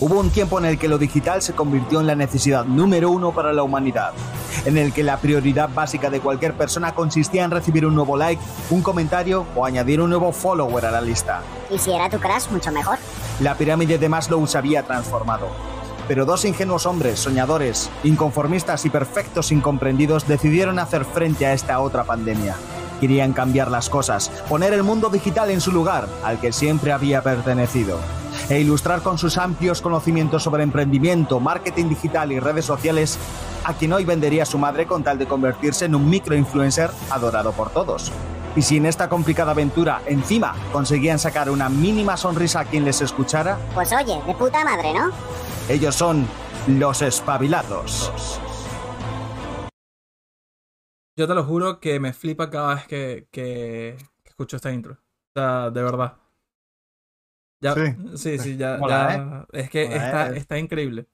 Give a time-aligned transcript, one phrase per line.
[0.00, 3.32] Hubo un tiempo en el que lo digital se convirtió en la necesidad número uno
[3.32, 4.12] para la humanidad,
[4.64, 8.40] en el que la prioridad básica de cualquier persona consistía en recibir un nuevo like,
[8.70, 11.42] un comentario o añadir un nuevo follower a la lista.
[11.68, 12.96] Y si era tu crush, mucho mejor.
[13.40, 15.48] La pirámide de Maslow se había transformado.
[16.06, 22.04] Pero dos ingenuos hombres, soñadores, inconformistas y perfectos incomprendidos decidieron hacer frente a esta otra
[22.04, 22.54] pandemia.
[23.00, 27.22] Querían cambiar las cosas, poner el mundo digital en su lugar, al que siempre había
[27.22, 27.98] pertenecido
[28.48, 33.18] e ilustrar con sus amplios conocimientos sobre emprendimiento, marketing digital y redes sociales
[33.64, 37.70] a quien hoy vendería su madre con tal de convertirse en un microinfluencer adorado por
[37.70, 38.12] todos.
[38.56, 43.00] Y si en esta complicada aventura encima conseguían sacar una mínima sonrisa a quien les
[43.00, 45.10] escuchara, Pues oye, de puta madre, ¿no?
[45.68, 46.26] ellos son
[46.66, 48.10] los espabilados.
[51.18, 54.92] Yo te lo juro que me flipa cada vez que, que- que escucho esta intro.
[54.94, 56.16] O sea, de verdad.
[57.60, 57.80] Ya, Sí.
[58.14, 60.36] sí, sí, ya, Mola, ya- Es que Mola, está, ¿eh?
[60.38, 61.08] está increíble.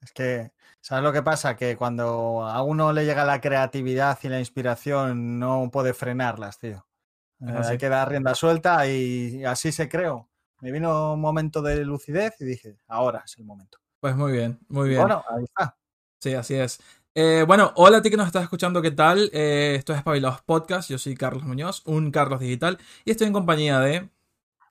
[0.00, 1.56] Es que, ¿sabes lo que pasa?
[1.56, 6.86] Que cuando a uno le llega la creatividad y la inspiración, no puede frenarlas, tío.
[7.42, 10.30] Eh, hay que dar rienda suelta y así se creó.
[10.62, 13.76] Me vino un momento de lucidez y dije, ahora es el momento.
[14.00, 15.02] Pues muy bien, muy bien.
[15.02, 15.76] Bueno, ahí está.
[16.18, 16.80] Sí, así es.
[17.18, 19.30] Eh, bueno, hola a ti que nos estás escuchando, ¿qué tal?
[19.32, 23.32] Eh, esto es Espabilados Podcast, yo soy Carlos Muñoz, un Carlos Digital, y estoy en
[23.32, 24.10] compañía de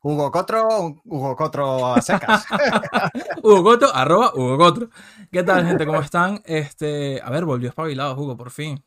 [0.03, 0.67] Hugo Cotro,
[1.05, 2.45] Hugo Cotro a secas.
[3.43, 4.89] Hugo Coto, arroba Hugo Cotro.
[5.31, 5.87] ¿Qué tal, gente?
[5.87, 6.43] ¿Cómo están?
[6.45, 8.85] Este, a ver, volvió Espabilados, Hugo, por fin.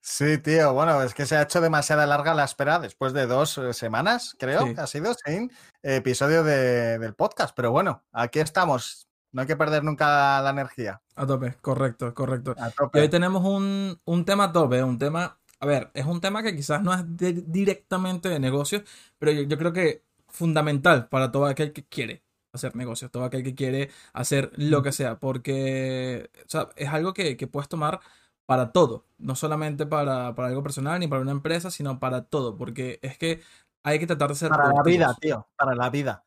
[0.00, 3.56] sí, tío, bueno, es que se ha hecho demasiada larga la espera después de dos
[3.58, 4.74] eh, semanas, creo Sí.
[4.76, 7.54] ha sido sin episodio de- del podcast.
[7.54, 9.06] Pero bueno, aquí estamos.
[9.36, 10.98] No hay que perder nunca la energía.
[11.14, 12.54] A tope, correcto, correcto.
[12.58, 16.42] A Y hoy tenemos un, un tema tope, un tema, a ver, es un tema
[16.42, 18.82] que quizás no es de- directamente de negocios,
[19.18, 22.22] pero yo, yo creo que fundamental para todo aquel que quiere
[22.54, 27.12] hacer negocios, todo aquel que quiere hacer lo que sea, porque o sea, es algo
[27.12, 28.00] que, que puedes tomar
[28.46, 32.56] para todo, no solamente para, para algo personal ni para una empresa, sino para todo,
[32.56, 33.42] porque es que
[33.84, 35.46] hay que tratar de ser Para la vida, tío.
[35.56, 36.24] Para la vida.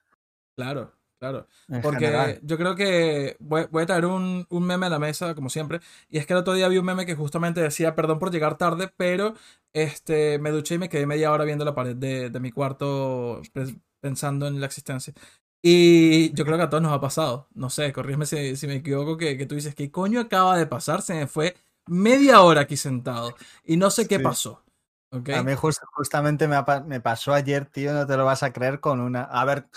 [0.56, 1.48] Claro, claro.
[1.70, 2.42] en Porque general.
[2.44, 5.80] yo creo que voy, voy a traer un, un meme a la mesa, como siempre.
[6.10, 8.58] Y es que el otro día vi un meme que justamente decía, perdón por llegar
[8.58, 9.34] tarde, pero
[9.74, 13.42] este, me duché y me quedé media hora viendo la pared de, de mi cuarto
[13.54, 15.14] pe- pensando en la existencia.
[15.62, 17.48] Y yo creo que a todos nos ha pasado.
[17.54, 20.68] No sé, corrígeme si, si me equivoco, que, que tú dices, ¿qué coño acaba de
[20.68, 21.02] pasar?
[21.02, 21.56] Se me fue
[21.88, 24.22] media hora aquí sentado y no sé qué Sí.
[24.22, 24.64] pasó.
[25.12, 25.30] ¿ok?
[25.32, 28.80] A mí jus- justamente me, me pasó ayer, tío, no te lo vas a creer
[28.80, 29.24] con una...
[29.24, 29.68] A ver,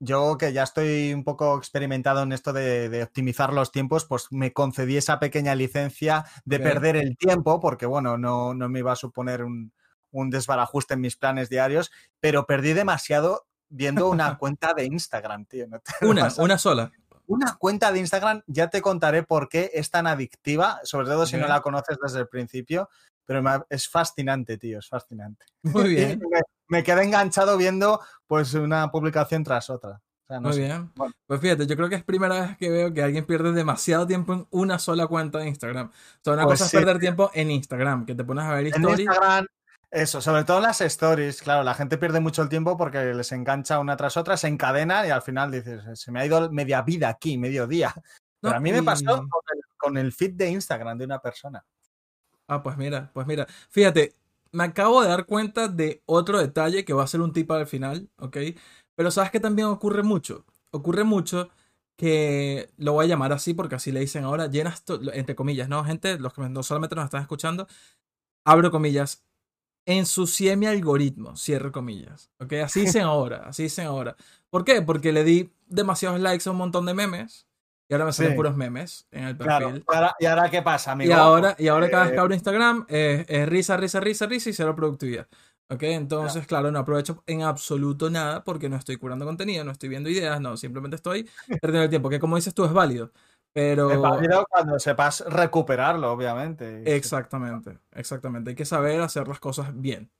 [0.00, 4.28] yo que ya estoy un poco experimentado en esto de, de optimizar los tiempos, pues
[4.30, 8.92] me concedí esa pequeña licencia de perder el tiempo, porque bueno, no, no me iba
[8.92, 9.72] a suponer un,
[10.10, 15.66] un desbarajuste en mis planes diarios, pero perdí demasiado viendo una cuenta de Instagram, tío.
[15.66, 16.92] no Una, una sola.
[17.26, 21.36] una cuenta de Instagram, ya te contaré por qué es tan adictiva, sobre todo si
[21.36, 22.88] no la conoces desde el principio,
[23.28, 25.44] pero es fascinante, tío, es fascinante.
[25.62, 26.18] Muy bien.
[26.30, 30.00] me, me quedé enganchado viendo pues una publicación tras otra.
[30.24, 30.60] O sea, no Muy sé.
[30.64, 30.90] bien.
[30.94, 31.12] Bueno.
[31.26, 34.32] Pues fíjate, yo creo que es primera vez que veo que alguien pierde demasiado tiempo
[34.32, 35.88] en una sola cuenta de Instagram.
[35.88, 35.92] O
[36.24, 38.74] sea, una Pues cosa es perder tiempo en Instagram, que te pones a ver En
[38.74, 39.00] stories.
[39.00, 39.46] Instagram,
[39.90, 43.32] eso, sobre todo en las stories, claro, la gente pierde mucho el tiempo porque les
[43.32, 46.82] engancha una tras otra, se encadenan y al final dices, se me ha ido media
[46.82, 47.94] vida aquí, medio día.
[48.40, 51.18] Pero No, a mí me pasó con el, con el feed de Instagram de una
[51.20, 51.64] persona.
[52.48, 53.46] Ah, pues mira, pues mira.
[53.70, 54.14] Fíjate,
[54.52, 57.66] me acabo de dar cuenta de otro detalle que va a ser un tip al
[57.66, 58.38] final, ¿ok?
[58.94, 60.44] Pero sabes que también ocurre mucho.
[60.70, 61.50] Ocurre mucho
[61.96, 64.82] que lo voy a llamar así porque así le dicen ahora, llenas,
[65.12, 65.84] entre comillas, ¿no?
[65.84, 67.66] Gente, los que no solamente nos están escuchando,
[68.46, 69.24] abro comillas,
[69.86, 72.54] ensucié mi algoritmo, cierro comillas, ¿ok?
[72.64, 74.16] Así dicen ahora, así dicen ahora.
[74.50, 74.82] ¿Por qué?
[74.82, 77.47] Porque le di demasiados likes a un montón de memes
[77.88, 78.36] y ahora me salen Sí.
[78.36, 79.56] puros memes en el perfil.
[79.56, 79.76] Claro.
[79.76, 81.10] ¿Y ahora, y ahora qué pasa, amigo?
[81.10, 84.26] Y ahora, y ahora cada vez Eh, que abro Instagram es, es risa, risa, risa,
[84.26, 85.26] risa y cero productividad.
[85.70, 85.82] ¿Ok?
[85.82, 90.08] Entonces, claro, no aprovecho en absoluto nada porque no estoy curando contenido, no estoy viendo
[90.08, 91.28] ideas, no, simplemente estoy
[91.60, 93.12] perdiendo el tiempo, que como dices tú es válido.
[93.52, 93.90] Pero...
[93.90, 96.94] Es válido cuando sepas recuperarlo, obviamente.
[96.96, 98.50] Exactamente, exactamente.
[98.50, 100.10] Hay que saber hacer las cosas bien.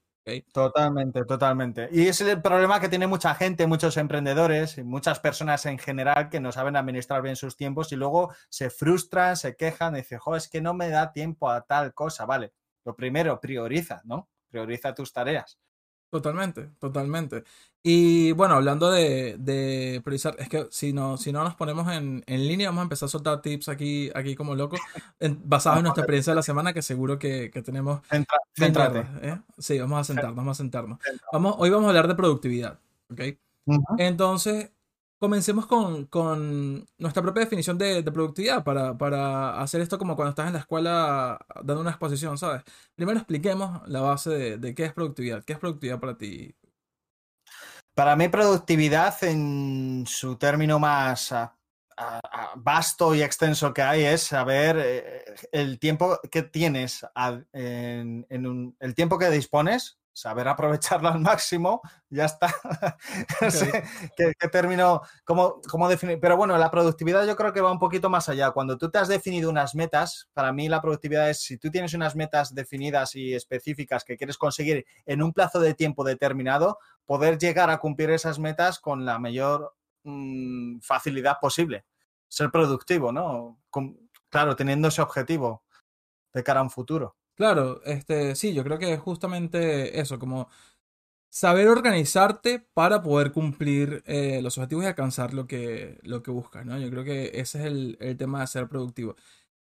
[0.53, 1.89] Totalmente, totalmente.
[1.91, 6.39] Y es el problema que tiene mucha gente, muchos emprendedores muchas personas en general que
[6.41, 10.49] no saben administrar bien sus tiempos y luego se frustran, se quejan y dicen, es
[10.49, 12.27] que no me da tiempo a tal cosa.
[12.27, 12.53] Vale,
[12.85, 14.29] lo primero, prioriza, ¿no?
[14.51, 15.59] Prioriza tus tareas.
[16.11, 17.45] Totalmente, totalmente.
[17.83, 22.25] Y bueno, hablando de, de priorizar, es que si no, si no nos ponemos en,
[22.27, 24.81] en línea, vamos a empezar a soltar tips aquí, aquí como locos,
[25.21, 28.01] en- basados en nuestra experiencia de la semana, que seguro que, que tenemos
[28.57, 29.39] Centra- mierda, ¿eh?
[29.59, 30.99] Sí, vamos a sentarnos, vamos a sentarnos.
[31.33, 32.79] Vamos, hoy vamos a hablar de productividad,
[33.13, 33.21] ¿ok?
[33.99, 34.71] Entonces,
[35.19, 40.47] comencemos con, con nuestra propia definición de, productividad para, para hacer esto como cuando estás
[40.47, 42.63] en la escuela dando una exposición, ¿sabes?
[42.95, 45.45] Primero expliquemos la base de, de qué es productividad.
[45.45, 46.55] ¿Qué es productividad para ti?
[47.95, 51.33] Para mí, productividad en su término más
[52.57, 57.05] vasto y extenso que hay es saber eh, el tiempo que tienes,
[57.53, 62.53] en, en un- el tiempo que dispones, saber aprovecharlo al máximo, ya está.
[63.41, 63.85] No sé
[64.17, 66.19] qué, qué término, cómo, cómo definir.
[66.21, 68.51] Pero bueno, la productividad yo creo que va un poquito más allá.
[68.51, 71.95] Cuando tú te has definido unas metas, para mí la productividad es si tú tienes
[71.95, 77.39] unas metas definidas y específicas que quieres conseguir en un plazo de tiempo determinado, poder
[77.39, 81.85] llegar a cumplir esas metas con la mayor mm, facilidad posible.
[82.29, 83.61] Ser productivo, ¿no?
[83.71, 85.63] Con- claro, teniendo ese objetivo
[86.35, 87.17] de cara a un futuro.
[87.39, 90.49] Claro, este, sí, yo creo que es justamente eso, como
[91.31, 96.67] saber organizarte para poder cumplir eh, los objetivos y alcanzar lo que, lo que buscas,
[96.67, 96.79] ¿no?
[96.79, 99.17] Yo creo que ese es el, el tema de ser productivo.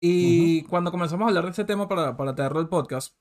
[0.01, 3.15] Y cuando comenzamos a hablar de este tema para, para traerlo al podcast,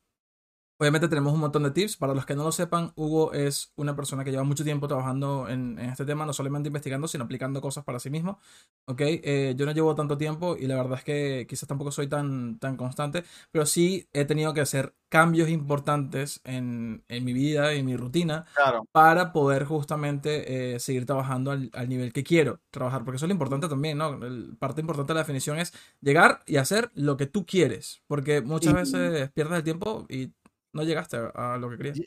[0.79, 1.97] obviamente tenemos un montón de tips.
[1.97, 5.49] Para los que no lo sepan, Hugo es una persona que lleva mucho tiempo trabajando
[5.49, 8.39] en, en este tema, no solamente investigando, sino aplicando cosas para sí mismo.
[8.87, 9.01] ¿ok?
[9.03, 12.59] Eh, yo no llevo tanto tiempo y la verdad es que quizás tampoco soy tan,
[12.59, 17.79] tan constante, pero sí he tenido que hacer cambios importantes en, en mi vida y
[17.81, 22.61] en mi rutina Claro, para poder justamente eh, seguir trabajando al, al nivel que quiero
[22.71, 24.25] trabajar, porque eso es lo importante también, ¿no?
[24.25, 28.41] El- parte importante de la definición es llegar y hacer lo que tú quieres, porque
[28.41, 30.33] muchas Y- veces pierdes el tiempo y
[30.75, 32.01] no llegaste a, lo que querías.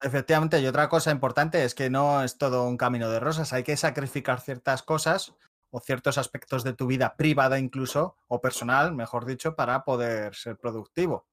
[0.00, 0.60] Efectivamente.
[0.60, 3.52] Y otra cosa importante es que no es todo un camino de rosas.
[3.52, 5.34] Hay que sacrificar ciertas cosas
[5.70, 10.56] o ciertos aspectos de tu vida privada incluso, o personal, mejor dicho, para poder ser
[10.56, 11.26] productivo.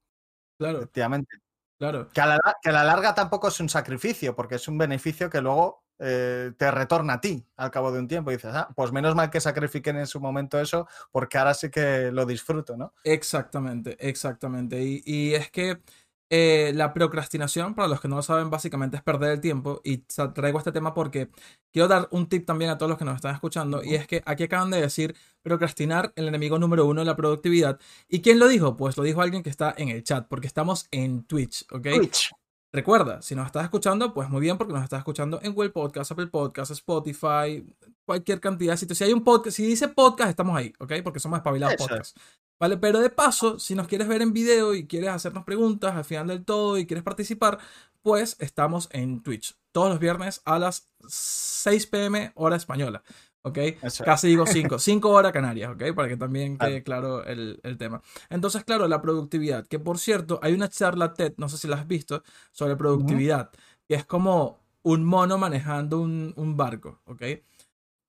[0.57, 1.37] Claro, Efectivamente.
[1.77, 2.09] claro.
[2.09, 4.77] Que a la, la- que a la larga tampoco es un sacrificio, porque es un
[4.77, 8.31] beneficio que luego eh, te retorna a ti al cabo de un tiempo.
[8.31, 11.69] Y dices, ah, pues menos mal que sacrifiquen en su momento eso, porque ahora sí
[11.69, 12.93] que lo disfruto, ¿no?
[13.03, 14.81] Exactamente, exactamente.
[14.81, 15.81] Y, y es que
[16.35, 19.81] eh, la procrastinación, para los que no lo saben, básicamente es perder el tiempo.
[19.83, 19.97] Y
[20.33, 21.29] traigo este tema porque
[21.71, 23.83] quiero dar un tip también a todos los que nos están escuchando.
[23.83, 27.79] Y es que aquí acaban de decir procrastinar, el enemigo número uno de la productividad.
[28.09, 28.75] ¿Y quién lo dijo?
[28.75, 31.87] Pues lo dijo alguien que está en el chat, porque estamos en Twitch, ¿ok?
[31.97, 32.31] Twitch.
[32.71, 36.13] Recuerda, si nos estás escuchando, pues muy bien, porque nos estás escuchando en Google Podcast,
[36.13, 37.63] Apple Podcast, Spotify,
[38.05, 38.97] cualquier cantidad de sitios.
[38.97, 40.93] Si hay un podcast, si dice podcast, estamos ahí, ¿ok?
[41.03, 41.89] Porque somos espabilados Eso es.
[41.89, 42.17] podcast.
[42.63, 42.77] ¿Vale?
[42.77, 46.27] Pero de paso, si nos quieres ver en video y quieres hacernos preguntas al final
[46.27, 47.59] del todo y quieres participar,
[48.01, 49.57] pues estamos en Twitch.
[49.73, 53.03] Todos los viernes a las 6 pm hora española.
[53.41, 53.57] ¿Ok?
[53.57, 54.01] Eso es.
[54.03, 55.93] Casi digo 5, 5 horas canarias, ¿ok?
[55.93, 58.01] Para que también quede claro el, el tema.
[58.29, 61.75] Entonces, claro, la productividad, que por cierto, hay una charla TED, no sé si la
[61.75, 62.23] has visto,
[62.53, 63.51] sobre productividad,
[63.89, 67.23] que es como un mono manejando un, un barco, ¿ok?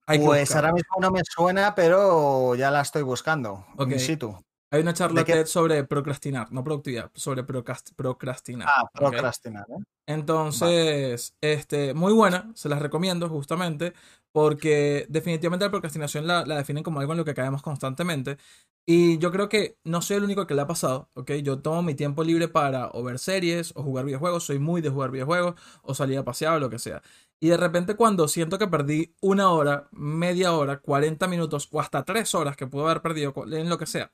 [0.06, 3.64] Hay Pues ahora mismo no me suena, pero ya la estoy buscando.
[3.76, 3.92] Ok.
[3.92, 4.44] In situ.
[4.70, 8.68] Hay una charla sobre procrastinar, no productividad, sobre procrast- procrastinar.
[8.68, 9.64] Ah, procrastinar.
[9.70, 9.84] ¿eh?
[10.08, 13.92] Entonces, este, muy buena, se las recomiendo justamente
[14.32, 18.36] porque definitivamente la procrastinación la, la definen como algo en lo que caemos constantemente
[18.84, 21.30] y yo creo que no soy el único que le ha pasado, ¿ok?
[21.34, 24.90] Yo tomo mi tiempo libre para o ver series o jugar videojuegos, soy muy de
[24.90, 27.00] jugar videojuegos o salir a pasear o lo que sea.
[27.44, 32.02] Y de repente cuando siento que perdí una hora, media hora, 40 minutos o hasta
[32.02, 34.10] tres horas que puedo haber perdido en lo que sea,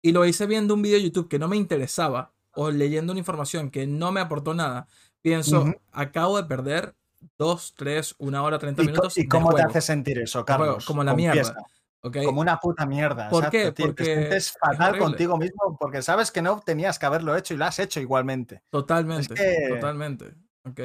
[0.00, 3.18] y lo hice viendo un video de YouTube que no me interesaba o leyendo una
[3.18, 4.86] información que no me aportó nada,
[5.20, 5.74] pienso, Ujú.
[5.92, 6.94] acabo de perder
[7.36, 9.18] dos, tres, una hora, 30 ¿Y, minutos.
[9.18, 10.86] y cómo te juego, hace sentir eso, de juego, Carlos?
[10.86, 11.34] como la Confiesa.
[11.52, 11.56] mierda.
[12.00, 12.16] ¿ok?
[12.24, 13.28] Como una puta mierda.
[13.28, 13.58] ¿Por qué?
[13.58, 13.86] exacto, tío.
[13.88, 17.52] Porque te sientes es fatal contigo mismo porque sabes que no tenías que haberlo hecho
[17.52, 18.62] y lo has hecho igualmente.
[18.70, 20.34] Totalmente, que- totalmente.
[20.64, 20.80] ¿ok?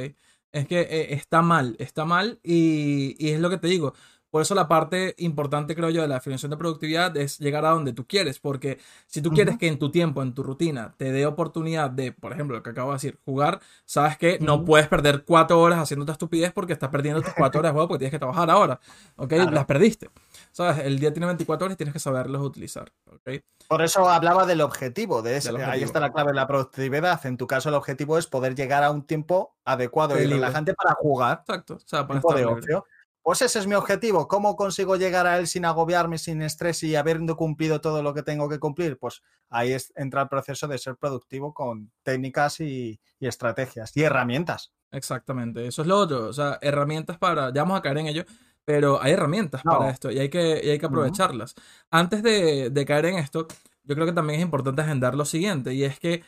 [0.52, 3.94] Es que eh, está mal, está mal y, y es lo que te digo.
[4.32, 7.70] Por eso la parte importante, creo yo, de la definición de productividad es llegar a
[7.70, 8.40] donde tú quieres.
[8.40, 9.60] Porque si tú quieres Ujú.
[9.60, 12.70] que en tu tiempo, en tu rutina, te dé oportunidad de, por ejemplo, lo que
[12.70, 14.66] acabo de decir, jugar, sabes que no Ujú.
[14.66, 17.88] puedes perder cuatro horas haciendo esta estupidez porque estás perdiendo tus cuatro horas de juego
[17.88, 18.80] porque tienes que trabajar ahora.
[19.16, 19.30] ¿Ok?
[19.30, 19.52] Claro.
[19.52, 20.10] Las perdiste.
[20.52, 20.86] ¿Sabes?
[20.86, 22.92] El día tiene 24 horas y tienes que saberlos utilizar.
[23.12, 23.42] ¿Ok?
[23.68, 25.86] Por eso hablaba del objetivo, de ese- Del Ahí objetivo.
[25.88, 27.26] está la clave de la productividad.
[27.26, 30.38] En tu caso, el objetivo es poder llegar a un tiempo adecuado De y libre.
[30.42, 31.76] relajante para jugar, Exacto.
[31.76, 32.62] O sea, para tiempo estar de libre.
[32.76, 32.86] ocio.
[33.30, 34.28] Pues ese es mi objetivo.
[34.28, 38.24] ¿Cómo consigo llegar a él sin agobiarme, sin estrés y habiendo cumplido todo lo que
[38.24, 38.98] tengo que cumplir?
[38.98, 39.22] Pues
[39.52, 44.74] ahí es- entra el proceso de ser productivo con técnicas y, y estrategias y herramientas.
[44.90, 46.26] Exactamente, eso es lo otro.
[46.28, 47.54] O sea, herramientas para.
[47.54, 48.24] Ya vamos a caer en ello,
[48.66, 49.78] pero hay herramientas No.
[49.78, 51.54] para esto y hay que, y hay que aprovecharlas.
[51.92, 53.46] Antes de, de caer en esto,
[53.84, 56.24] yo creo que también es importante agendar lo siguiente, y es que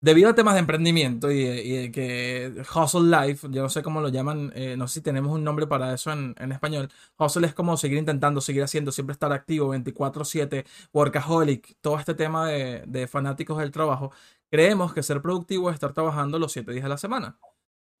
[0.00, 4.52] debido a temas de emprendimiento y, que Hustle Life, yo no sé cómo lo llaman,
[4.54, 6.90] eh, no sé si tenemos un nombre para eso en, en español.
[7.18, 12.48] Hustle es como seguir intentando, seguir haciendo, siempre estar activo, 24/7, workaholic, todo este tema
[12.48, 14.12] de, de fanáticos del trabajo.
[14.50, 17.38] Creemos que ser productivo es estar trabajando los 7 días de la semana.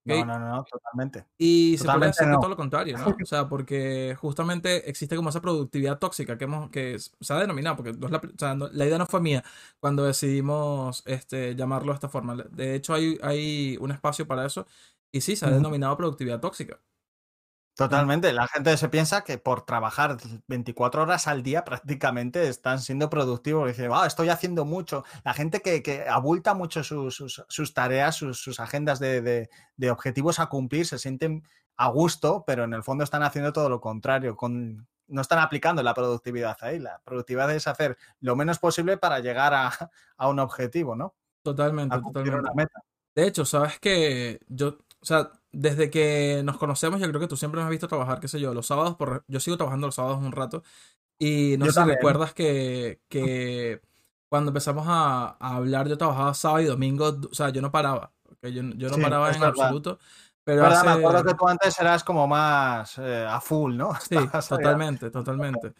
[0.06, 1.24] No, no, no, no, totalmente.
[1.38, 2.38] Y se puede que no.
[2.38, 3.16] todo lo contrario, ¿no?
[3.22, 7.76] O sea, porque justamente existe como esa productividad tóxica que, hemos, que se ha denominado,
[7.76, 9.42] porque no es la, o sea, no- la idea no fue mía
[9.80, 12.36] cuando decidimos este, llamarlo de esta forma.
[12.36, 14.66] De hecho, hay, hay un espacio para eso
[15.10, 16.80] y sí, se ha denominado productividad tóxica.
[17.76, 18.32] Totalmente.
[18.32, 20.16] La gente se piensa que por trabajar
[20.46, 21.64] 24 horas al día
[22.14, 23.66] prácticamente están siendo productivos.
[23.66, 25.04] Dice, "Ah, estoy haciendo mucho.
[25.24, 29.50] La gente que, que abulta mucho sus, sus- sus tareas, sus, sus agendas de, de-
[29.76, 31.42] de objetivos a cumplir, se sienten
[31.76, 34.36] a gusto, pero en el fondo están haciendo todo lo contrario.
[34.36, 36.78] Con, no están aplicando la productividad ahí.
[36.78, 39.66] La productividad es hacer lo menos posible para llegar a,
[40.16, 41.14] a un objetivo, ¿no?
[41.42, 42.38] Totalmente, A totalmente.
[42.38, 42.80] una meta.
[43.16, 47.36] De hecho, sabes que yo, o sea, desde que nos conocemos, yo creo que tú
[47.36, 49.94] siempre me has visto trabajar, qué sé yo, los sábados, por, yo sigo trabajando los
[49.94, 50.62] sábados un rato.
[51.18, 53.82] Y no Yo sé si recuerdas que, que
[54.30, 58.12] cuando empezamos a, a hablar, yo trabajaba sábado y domingo, o sea, yo no paraba,
[58.24, 58.46] ¿ok?
[58.48, 59.50] Yo, yo no Sí, paraba en verdad.
[59.50, 59.98] absoluto.
[60.44, 60.84] Pero ¿Verdad?
[60.84, 63.92] Me acuerdo que tú antes eras como más eh, a full, ¿no?
[64.00, 64.16] Sí,
[64.48, 65.74] totalmente, totalmente.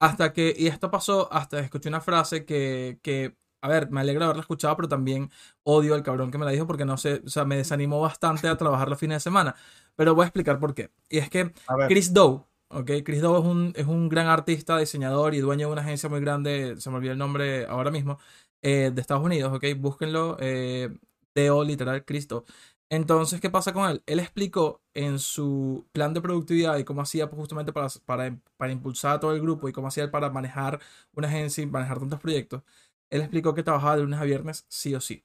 [0.00, 4.26] Hasta que, y esto pasó, hasta escuché una frase que, que, a ver, me alegra
[4.26, 5.30] haberla escuchado, pero también
[5.64, 8.48] odio al cabrón que me la dijo porque no sé, o sea, me desanimó bastante
[8.48, 9.54] a trabajar los fines de semana.
[9.96, 10.90] Pero voy a explicar por qué.
[11.08, 11.52] Y es que.
[11.88, 12.90] Chris Doe, ¿ok?
[13.04, 16.20] Chris Doe es un, es un gran artista, diseñador y dueño de una agencia muy
[16.20, 18.18] grande, se me olvidó el nombre ahora mismo,
[18.62, 19.64] eh, de Estados Unidos, ¿ok?
[19.78, 20.90] Búsquenlo, eh,
[21.34, 22.44] Deo, literal, Chris Doe.
[22.88, 24.02] Entonces, ¿qué pasa con él?
[24.06, 28.72] Él explicó en su plan de productividad y cómo hacía pues, justamente para, para, para
[28.72, 30.80] impulsar a todo el grupo y cómo hacía él para manejar
[31.12, 32.62] una agencia y manejar tantos proyectos.
[33.10, 35.24] Él explicó que trabajaba de lunes a viernes sí o sí.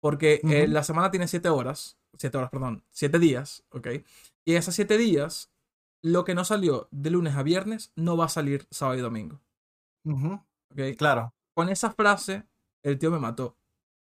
[0.00, 3.88] Porque eh, la semana tiene siete horas, siete horas, perdón, siete días, ¿ok?
[4.44, 5.50] Y en esos siete días,
[6.02, 9.40] lo que no salió de lunes a viernes no va a salir sábado y domingo,
[10.70, 10.96] ¿ok?
[10.98, 11.32] Claro.
[11.54, 12.44] Con esa frase,
[12.82, 13.56] el tío me mató.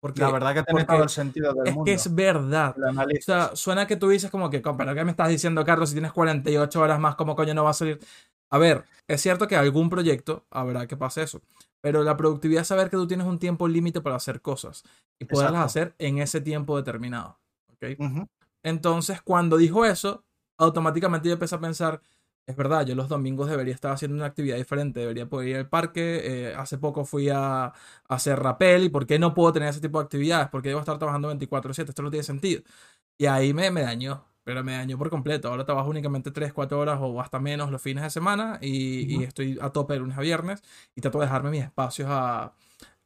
[0.01, 1.85] Porque La verdad que tiene todo el sentido del es mundo.
[1.85, 2.75] que es verdad.
[2.77, 5.89] O sea, suena que tú dices como que, "Co, pero ¿qué me estás diciendo, Carlos?
[5.89, 7.99] Si tienes 48 horas más, ¿cómo coño no va a salir?
[8.51, 11.41] A ver, es cierto que algún proyecto habrá que pase eso,
[11.85, 14.83] pero la productividad es saber que tú tienes un tiempo límite para hacer cosas
[15.19, 15.65] y poderlas Exacto.
[15.65, 17.39] hacer en ese tiempo determinado.
[17.73, 17.99] ¿ok?
[17.99, 18.27] Ujú,
[18.63, 20.25] Entonces, cuando dijo eso,
[20.57, 22.01] automáticamente yo empecé a pensar,
[22.47, 25.69] es verdad, yo los domingos debería estar haciendo una actividad diferente, debería poder ir al
[25.69, 27.73] parque, eh, hace poco fui a, a
[28.07, 30.49] hacer rappel, ¿y por qué no puedo tener ese tipo de actividades?
[30.49, 32.63] Porque debo estar trabajando 24/7, esto no tiene sentido.
[33.17, 35.49] Y ahí me, me dañó, pero me dañó por completo.
[35.49, 39.23] Ahora trabajo únicamente 3, 4 horas o hasta menos los fines de semana y, y
[39.23, 39.25] Ujú.
[39.25, 40.63] estoy a tope de lunes a viernes
[40.95, 42.53] y trato de dejarme mis espacios a,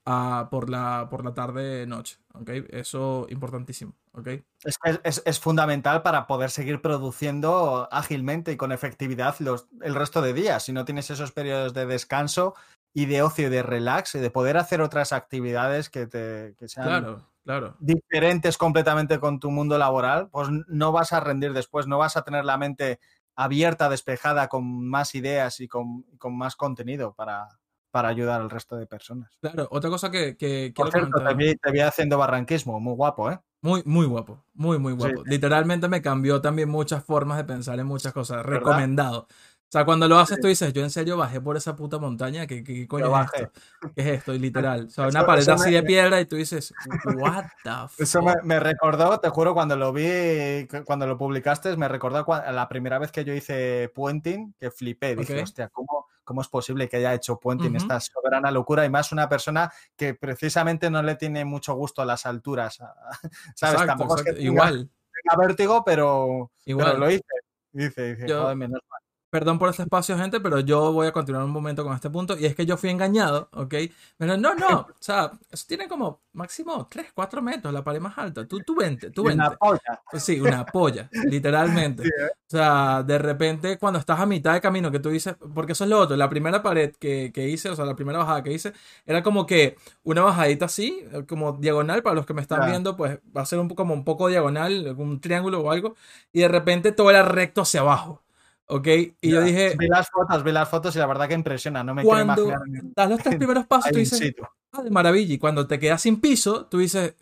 [0.05, 2.49] a- por, la, por la tarde noche, ¿ok?
[2.71, 4.27] Eso importantísimo, ¿ok?
[4.63, 10.21] Es, es, es fundamental para poder seguir produciendo ágilmente y con efectividad los, el resto
[10.21, 10.63] de días.
[10.63, 12.55] Si no tienes esos periodos de descanso
[12.93, 16.67] y de ocio y de relax y de poder hacer otras actividades que, te, que
[16.67, 17.75] sean Claro, claro.
[17.79, 22.21] diferentes completamente con tu mundo laboral, pues no vas a rendir después, no vas a
[22.21, 22.99] tener la mente
[23.35, 27.47] abierta, despejada, con más ideas y con, con más contenido para,
[27.89, 29.31] para ayudar al resto de personas.
[29.41, 32.93] Claro, otra cosa que, que Por quiero cierto, te vi, te vi haciendo barranquismo, muy
[32.93, 33.39] guapo, ¿eh?
[33.61, 35.23] Muy, muy guapo, muy, muy guapo.
[35.23, 35.29] sí.
[35.29, 38.37] Literalmente me cambió también muchas formas de pensar en muchas cosas.
[38.37, 38.59] ¿Verdad?
[38.59, 39.27] Recomendado.
[39.69, 40.41] O sea, cuando lo haces, Sí.
[40.41, 43.11] tú dices, yo en serio bajé por esa puta montaña, ¿qué, qué, qué coño es
[43.11, 43.43] bajé.
[43.43, 43.59] esto?
[43.95, 44.33] ¿Qué es esto?
[44.33, 44.39] Y
[44.73, 44.85] literal.
[44.87, 46.73] O sea, Eso- una pared así me- de piedra y tú dices,
[47.17, 48.43] what the Eso me, fuck?
[48.43, 52.97] me recordó, te juro, cuando lo vi, cuando lo publicaste, me recordó cua- la primera
[52.97, 55.15] vez que yo hice puenting, que flipé.
[55.15, 57.75] Dije, hostia, ¿cómo, ¿cómo es posible que haya hecho puenting?
[57.75, 57.77] Ujú.
[57.77, 62.05] Esta soberana locura y más una persona que precisamente no le tiene mucho gusto a
[62.05, 62.77] las alturas.
[62.77, 63.73] ¿Sabes?
[63.81, 66.99] Exacto, Tampoco es que tenga, Igual, tenga vértigo, pero, pero igual.
[66.99, 67.23] lo hice.
[67.71, 68.98] Dice, dice, Yo- joder, menos mal.
[69.29, 72.37] Perdón por este espacio, gente, pero yo voy a continuar un momento con este punto.
[72.37, 73.75] Y es que yo fui engañado, ¿ok?
[74.17, 74.87] Pero no, no.
[74.99, 78.47] O sea, eso tiene como máximo 3, 4 metros, la pared más alta.
[78.47, 79.57] Tú, tú vente, tú Y una vente.
[79.59, 80.01] polla.
[80.09, 82.03] Pues sí, una polla, literalmente.
[82.03, 82.27] Sí, ¿eh?
[82.47, 85.83] O sea, de repente cuando estás a mitad de camino que tú dices, porque eso
[85.83, 88.51] es lo otro, la primera pared que, que hice, o sea, la primera bajada que
[88.53, 88.73] hice,
[89.05, 92.97] era como que una bajadita así, eh, como diagonal, para los que me están viendo,
[92.97, 95.95] pues va a ser un, como un poco diagonal, un triángulo o algo,
[96.33, 98.23] y de repente todo era recto hacia abajo,
[98.69, 98.87] ¿ok?
[99.21, 101.83] Y yo dije, Vi las fotos, vi las fotos y la verdad que impresiona.
[101.83, 104.35] No me quiero cuando imaginar das los tres primeros pasos, tú dices,
[104.71, 107.15] ah, de maravilla, y cuando te quedas sin piso, tú dices,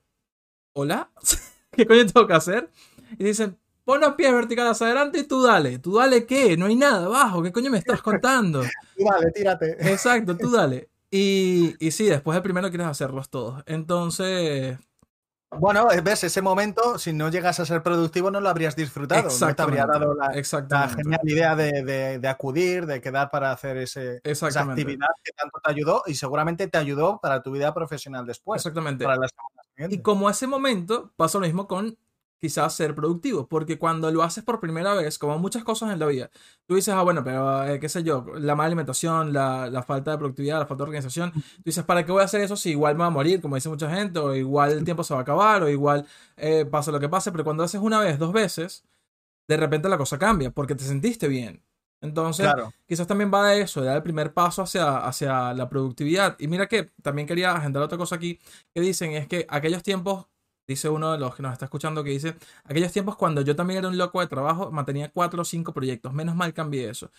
[0.73, 1.09] ¿hola?
[1.71, 2.69] ¿Qué coño tengo que hacer?
[3.17, 5.79] Y dicen, pon los pies verticales adelante y tú dale.
[5.79, 6.57] ¿Tú dale qué?
[6.57, 7.41] No hay nada abajo.
[7.41, 8.63] ¿Qué coño me estás contando?
[8.99, 9.77] Vale, tírate.
[9.91, 10.89] Exacto, tú dale.
[11.09, 13.63] Y, y sí, después del primero quieres hacerlos todos.
[13.65, 14.77] Entonces,
[15.51, 19.29] Bueno, ves, ese momento, si no llegas a ser productivo, no lo habrías disfrutado.
[19.39, 20.27] No te habría dado la,
[20.69, 25.59] la genial idea de, de, acudir, de quedar para hacer ese, esa actividad que tanto
[25.63, 28.59] te ayudó y seguramente te ayudó para tu vida profesional después.
[28.59, 29.05] Exactamente.
[29.89, 31.97] y como ese momento, pasa lo mismo con
[32.39, 36.05] quizás ser productivo, porque cuando lo haces por primera vez, como muchas cosas en la
[36.05, 36.29] vida,
[36.67, 40.11] tú dices, ah, bueno, pero eh, qué sé yo, la mala alimentación, la, la, falta
[40.11, 42.71] de productividad, la falta de organización, tú dices, ¿para qué voy a hacer eso si
[42.71, 45.21] igual me va a morir, como dice mucha gente, o igual el tiempo se va
[45.21, 46.05] a acabar, o igual
[46.37, 48.83] eh, pasa lo que pase, pero cuando haces una vez, dos veces,
[49.47, 51.63] de repente la cosa cambia, porque te sentiste bien.
[52.01, 52.47] Entonces,
[52.85, 56.35] quizás también va de eso, de dar el primer paso hacia, hacia la productividad.
[56.39, 58.39] Y mira que también quería agendar otra cosa aquí
[58.73, 60.27] que dicen, es que aquellos tiempos
[60.67, 63.79] dice uno de los que nos está escuchando que dice, aquellos tiempos cuando yo también
[63.79, 67.09] era un loco de trabajo, mantenía cuatro o cinco proyectos, menos mal cambié eso.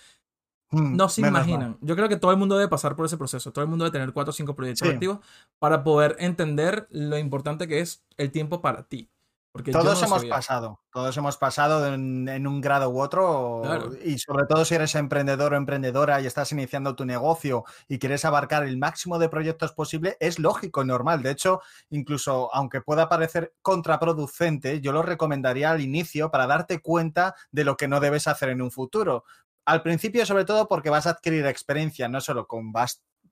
[0.71, 1.79] Hmm, no se imaginan.
[1.81, 3.53] Yo creo que todo el mundo debe pasar por ese proceso.
[3.53, 5.21] Todo el mundo debe tener cuatro o cinco proyectos activos
[5.59, 9.09] para poder entender lo importante que es el tiempo para ti
[9.65, 13.63] todos hemos pasado, todos hemos pasado en, un grado u otro,
[14.05, 18.25] y sobre todo si eres emprendedor o emprendedora y estás iniciando tu negocio y quieres
[18.25, 21.23] abarcar el máximo de proyectos posible, es lógico y normal.
[21.23, 21.61] De hecho,
[21.91, 27.77] incluso aunque pueda parecer contraproducente, yo lo recomendaría al inicio para darte cuenta de lo
[27.77, 29.25] que no debes hacer en un futuro.
[29.65, 32.73] Al principio, sobre todo, porque vas a adquirir experiencia no solo con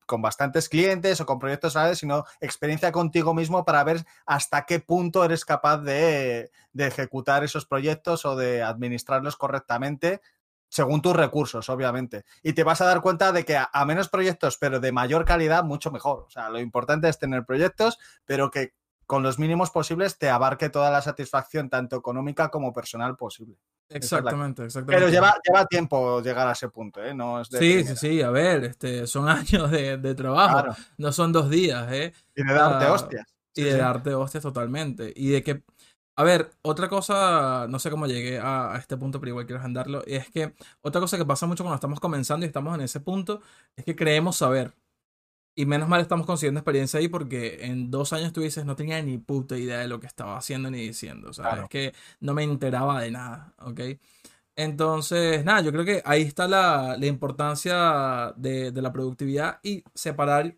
[0.06, 5.24] con bastantes clientes o con proyectos sino experiencia contigo mismo para ver hasta qué punto
[5.24, 10.20] eres capaz de, ejecutar esos proyectos o de administrarlos correctamente
[10.68, 12.24] según tus recursos, obviamente.
[12.42, 15.24] Y te vas a dar cuenta de que a, a, menos proyectos, pero de mayor
[15.24, 16.24] calidad, mucho mejor.
[16.26, 18.74] O sea, lo importante es tener proyectos, pero que
[19.06, 23.56] con los mínimos posibles te abarque toda la satisfacción, tanto económica como personal posible.
[23.88, 25.00] Exactamente, exactamente.
[25.00, 27.14] Pero lleva, lleva tiempo llegar a ese punto, ¿eh?
[27.14, 31.90] No sí, sí, sí, a ver, este, son años de, trabajo, no son dos días,
[31.92, 32.12] ¿eh?
[32.34, 33.26] Y de darte hostias.
[33.54, 35.12] y de darte hostias totalmente.
[35.14, 35.62] Y de que,
[36.16, 39.60] a ver, otra cosa, no sé cómo llegué a, a, este punto, pero igual quiero
[39.60, 42.80] agendarlo, y es que otra cosa que pasa mucho cuando estamos comenzando y estamos en
[42.80, 43.40] ese punto,
[43.76, 44.72] es que creemos saber.
[45.58, 49.02] Y menos mal estamos consiguiendo experiencia ahí porque en dos años tú dices, no tenía
[49.02, 51.30] ni puta idea de lo que estaba haciendo ni diciendo.
[51.30, 53.80] O sea, es que no me enteraba de nada, ¿ok?
[54.54, 59.82] Entonces, nada, yo creo que ahí está la, la importancia de, de, la productividad y
[59.94, 60.56] separar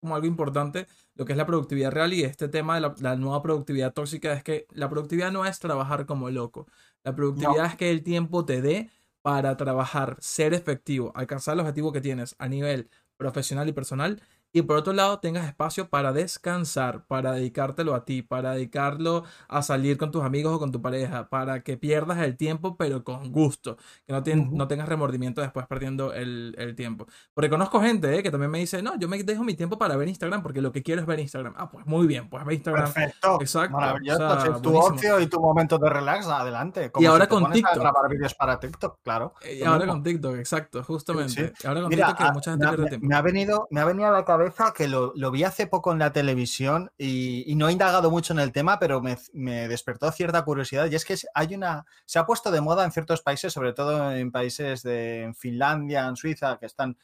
[0.00, 3.16] como algo importante lo que es la productividad real y este tema de la, la
[3.16, 6.66] nueva productividad tóxica es que la productividad no es trabajar como loco.
[7.04, 8.90] La productividad es que el tiempo te dé
[9.22, 14.62] para trabajar, ser efectivo, alcanzar el objetivo que tienes a nivel profesional y personal y
[14.62, 19.96] por otro lado tengas espacio para descansar, para dedicártelo a ti, para dedicarlo a salir
[19.96, 23.76] con tus amigos o con tu pareja, para que pierdas el tiempo pero con gusto,
[24.06, 27.06] que no, no tengas remordimiento después perdiendo el, el tiempo.
[27.32, 28.22] Porque conozco gente ¿eh?
[28.22, 30.72] que también me dice, no, yo me dejo mi tiempo para ver Instagram porque lo
[30.72, 31.54] que quiero es ver Instagram.
[31.56, 32.92] Ah, pues muy bien, pues ve Instagram.
[32.92, 33.38] Perfecto.
[33.40, 33.76] Exacto.
[33.76, 34.60] Maravilloso.
[34.60, 36.90] tu ocio y tu momento de relax, adelante.
[36.98, 37.78] y ahora con TikTok.
[37.78, 39.34] grabar vídeos para TikTok, claro.
[39.48, 41.52] Y ahora con TikTok, exacto, justamente.
[41.64, 43.06] ahora con TikTok que mucha gente me, pierde tiempo.
[43.06, 44.39] Me ha venido, me ha venido a la cabeza
[44.74, 48.52] que lo, vi hace poco en la televisión y, no he indagado mucho en el
[48.52, 50.90] tema, pero me, despertó cierta curiosidad.
[50.90, 51.84] Y es que hay una.
[52.06, 56.16] Se ha puesto de moda en ciertos países, sobre todo en países de Finlandia, en
[56.16, 56.96] Suiza, que están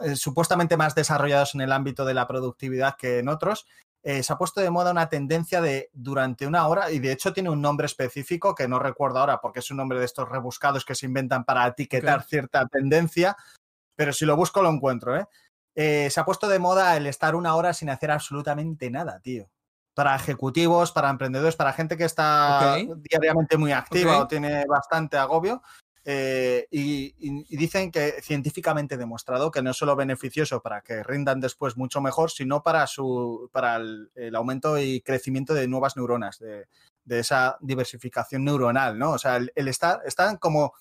[0.00, 3.66] eh, supuestamente más desarrollados en el ámbito de la productividad que en otros.
[4.04, 7.32] Eh, se ha puesto de moda una tendencia de durante una hora, y de hecho
[7.32, 10.84] tiene un nombre específico que no recuerdo ahora porque es un nombre de estos rebuscados
[10.84, 13.36] que se inventan para etiquetar cierta tendencia,
[13.94, 15.26] pero si lo busco lo encuentro, ¿eh?
[15.74, 19.48] Eh, se ha puesto de moda el estar una hora sin hacer absolutamente nada, tío.
[19.94, 22.76] Para ejecutivos, para emprendedores, para gente que está
[23.10, 25.62] diariamente muy activa o tiene bastante agobio.
[26.04, 31.76] Eh, y, dicen que científicamente demostrado que no es solo beneficioso para que rindan después
[31.76, 36.66] mucho mejor, sino para, su, para el, aumento y crecimiento de nuevas neuronas, de,
[37.06, 39.12] esa diversificación neuronal, ¿no?
[39.12, 40.72] O sea, el, el estar, están como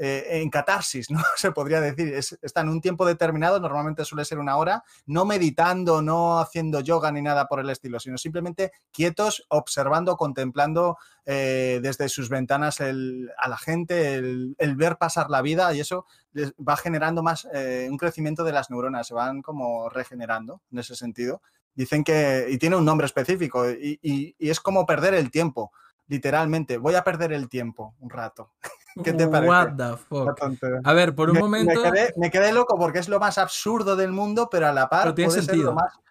[0.00, 1.20] eh, en catarsis, ¿no?
[1.36, 2.14] Se podría decir.
[2.14, 7.10] está en un tiempo determinado, normalmente suele ser una hora, no meditando, no haciendo yoga
[7.10, 13.48] ni nada por el estilo, sino simplemente quietos, observando, contemplando eh, desde sus ventanas a
[13.48, 16.06] la gente, el, ver pasar la vida y eso
[16.36, 20.94] va generando más eh, un crecimiento de las neuronas, se van como regenerando en ese
[20.94, 21.42] sentido.
[21.74, 25.72] Dicen que, y tiene un nombre específico, y es como perder el tiempo
[26.08, 28.52] literalmente, voy a perder el tiempo un rato.
[29.02, 29.50] ¿Qué te parece?
[29.50, 30.38] What the fuck?
[30.84, 31.80] A ver, por un momento.
[32.16, 35.42] Me quedé, loco porque es lo más absurdo del mundo, pero a la par puede
[35.42, 35.56] ser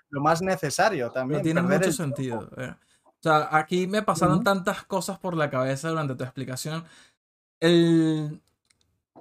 [0.09, 1.41] lo más, necesario también.
[1.41, 2.49] tiene mucho sentido.
[2.57, 2.73] Eh.
[3.03, 6.85] O sea, aquí me pasaron tantas cosas por la cabeza durante tu explicación.
[7.59, 8.41] El,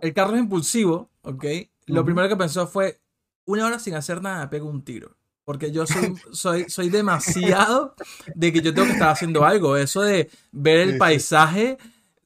[0.00, 1.44] el carro es impulsivo, ¿ok?
[1.87, 3.00] Lo primero que pensó fue,
[3.46, 5.16] una hora sin hacer nada, me pego un tiro.
[5.44, 7.94] Porque yo soy, soy, soy demasiado
[8.35, 9.76] de que yo tengo que estar haciendo algo.
[9.76, 11.79] Eso de ver el paisaje,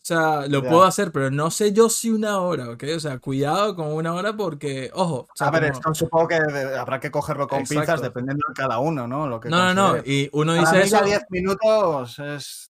[0.02, 2.84] o sea, lo puedo hacer, pero no sé yo si una hora, ¿ok?
[2.96, 5.28] O sea, cuidado con una hora porque, ojo.
[5.38, 9.28] a ver, esto supongo que habrá que cogerlo con pinzas dependiendo de cada uno, ¿no?
[9.28, 10.02] Lo que no, no, no.
[10.04, 11.04] Y uno dice eso.
[11.04, 12.70] 10 minutos es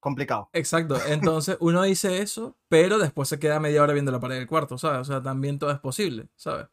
[0.00, 0.50] complicado.
[0.52, 0.98] Exacto.
[1.08, 4.76] Entonces uno dice eso, pero después se queda media hora viendo la pared del cuarto,
[4.76, 5.00] ¿sabes?
[5.00, 6.66] O sea, también todo es posible, ¿sabes?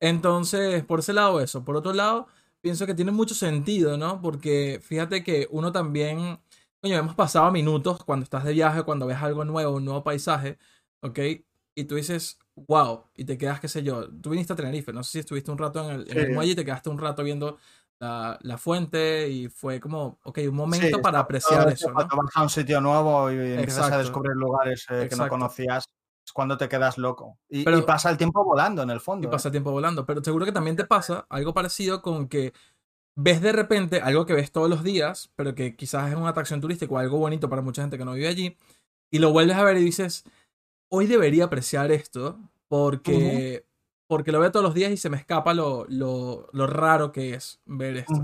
[0.00, 1.62] Entonces, por ese lado, eso.
[1.62, 2.26] Por otro lado,
[2.62, 4.20] pienso que tiene mucho sentido, ¿no?
[4.20, 6.40] Porque fíjate que uno también,
[6.86, 10.56] coño, hemos pasado minutos cuando estás de viaje, cuando ves algo nuevo, un nuevo paisaje,
[11.00, 11.18] ¿ok?
[11.74, 15.02] Y tú dices, wow, y te quedas, qué sé yo, tú viniste a Tenerife, no
[15.02, 17.24] sé si estuviste un rato en el, en el muelle y te quedaste un rato
[17.24, 17.58] viendo
[17.98, 21.92] la, la, fuente y fue como, ok, un momento para apreciar eso.
[21.92, 25.88] Cuando vas a un sitio nuevo y empiezas a descubrir lugares eh, que no conocías,
[26.24, 27.36] es cuando te quedas loco.
[27.48, 29.26] Y, pasa el tiempo volando en el fondo.
[29.26, 29.50] Y pasa ¿eh?
[29.50, 32.52] el tiempo volando, pero seguro que también te pasa algo parecido con que
[33.16, 36.60] ves de repente algo que ves todos los días, pero que quizás es una atracción
[36.60, 38.56] turística o algo bonito para mucha gente que no vive allí,
[39.10, 40.24] y lo vuelves a ver y dices,
[40.90, 43.64] hoy debería apreciar esto porque
[44.08, 47.34] porque lo veo todos los días y se me escapa lo, lo, lo raro que
[47.34, 48.14] es ver esto.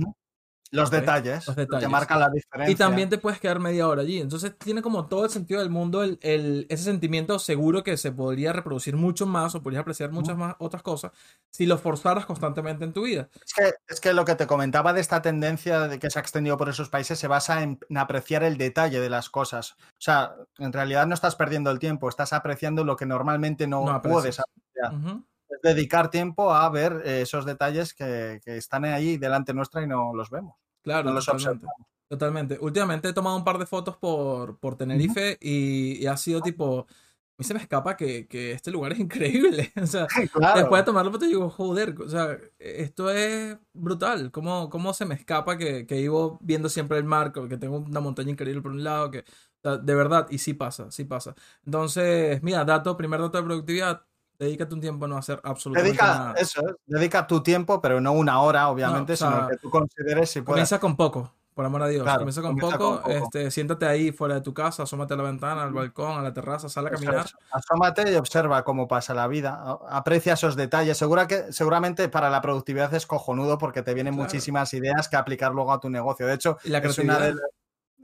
[0.72, 2.72] Los, detalles, los detalles, que marcan la diferencia.
[2.72, 4.20] Y también te puedes quedar media hora allí.
[4.20, 8.11] Entonces tiene como todo el sentido del mundo el, el, ese sentimiento seguro que se
[8.11, 11.12] podría reproducir mucho más o podrías apreciar muchas más otras cosas
[11.50, 13.28] si lo forzaras constantemente en tu vida.
[13.44, 16.22] Es que, es que lo que te comentaba de esta tendencia de que se ha
[16.22, 19.72] extendido por esos países se basa en, apreciar el detalle de las cosas.
[19.72, 24.00] O sea, en realidad no estás perdiendo el tiempo, estás apreciando lo que normalmente no,
[24.02, 25.22] puedes apreciar
[25.62, 30.30] dedicar tiempo a ver eh, esos detalles que, están ahí delante nuestra y no los
[30.30, 30.56] vemos.
[30.82, 31.66] Claro, no los totalmente.
[32.08, 32.58] Totalmente.
[32.60, 36.80] Últimamente he tomado un par de fotos por, por Tenerife y, ha sido tipo.
[36.80, 39.72] A mí se me escapa que, este lugar es increíble.
[39.82, 40.06] O sea,
[40.54, 44.30] después de tomar la foto digo, joder, o sea, esto es brutal.
[44.30, 48.00] ¿Cómo, cómo se me escapa que, que vivo viendo siempre el mar, que tengo una
[48.00, 49.24] montaña increíble por un lado, que
[49.62, 51.34] de verdad, y sí pasa, sí pasa.
[51.64, 54.04] Entonces, mira, dato, primer dato de productividad,
[54.42, 56.35] Dedícate un tiempo a no hacer absolutamente dedica, nada.
[56.37, 60.55] Eso dedica tu tiempo, pero no una hora, obviamente, sino que tú consideres si puedes.
[60.55, 62.05] Comienza con poco, por amor a Dios.
[62.05, 65.72] comienza, con, poco, Este, siéntate ahí fuera de tu casa, asómate a la ventana, al
[65.72, 67.24] balcón, a la terraza, sal a caminar.
[67.52, 69.78] Asómate y observa cómo pasa la vida.
[69.88, 70.98] Aprecia esos detalles.
[70.98, 75.52] Segura que, seguramente para la productividad es cojonudo porque te vienen muchísimas ideas que aplicar
[75.52, 76.26] luego a tu negocio.
[76.26, 77.37] De hecho, es una de,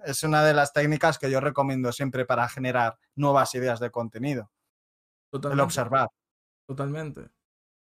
[0.04, 4.52] es una de las técnicas que yo recomiendo siempre para generar nuevas ideas de contenido.
[5.32, 6.08] El observar.
[6.68, 7.30] Totalmente.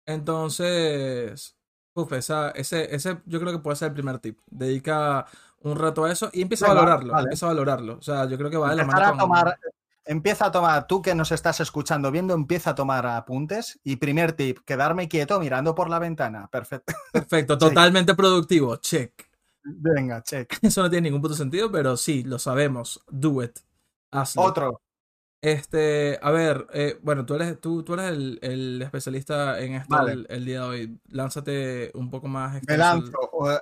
[0.05, 1.57] Entonces,
[1.93, 4.39] uf, esa, ese, ese yo creo que puede ser el primer tip.
[4.47, 5.25] Dedica
[5.59, 7.19] un rato a eso y empieza a valorarlo.
[7.19, 7.97] Empieza a valorarlo.
[7.97, 9.05] O sea, yo creo que va de la mano.
[9.05, 9.59] A tomar,
[10.05, 13.79] Empieza a tomar, tú que nos estás escuchando, viendo, empieza a tomar apuntes.
[13.83, 16.47] Y primer tip, quedarme quieto mirando por la ventana.
[16.51, 16.93] Perfecto.
[17.11, 18.77] Perfecto, totalmente productivo.
[18.77, 19.29] Check.
[19.61, 20.57] Venga, check.
[20.63, 23.03] Eso no tiene ningún puto sentido, pero sí, lo sabemos.
[23.09, 23.59] Do it.
[24.09, 24.41] Hazlo.
[24.41, 24.81] Otro.
[25.41, 29.97] Este, a ver, eh, bueno, tú eres, tú, tú eres el, el especialista en esto
[30.05, 30.99] el, día de hoy.
[31.07, 32.61] Lánzate un poco más.
[32.67, 33.13] Me lanzo.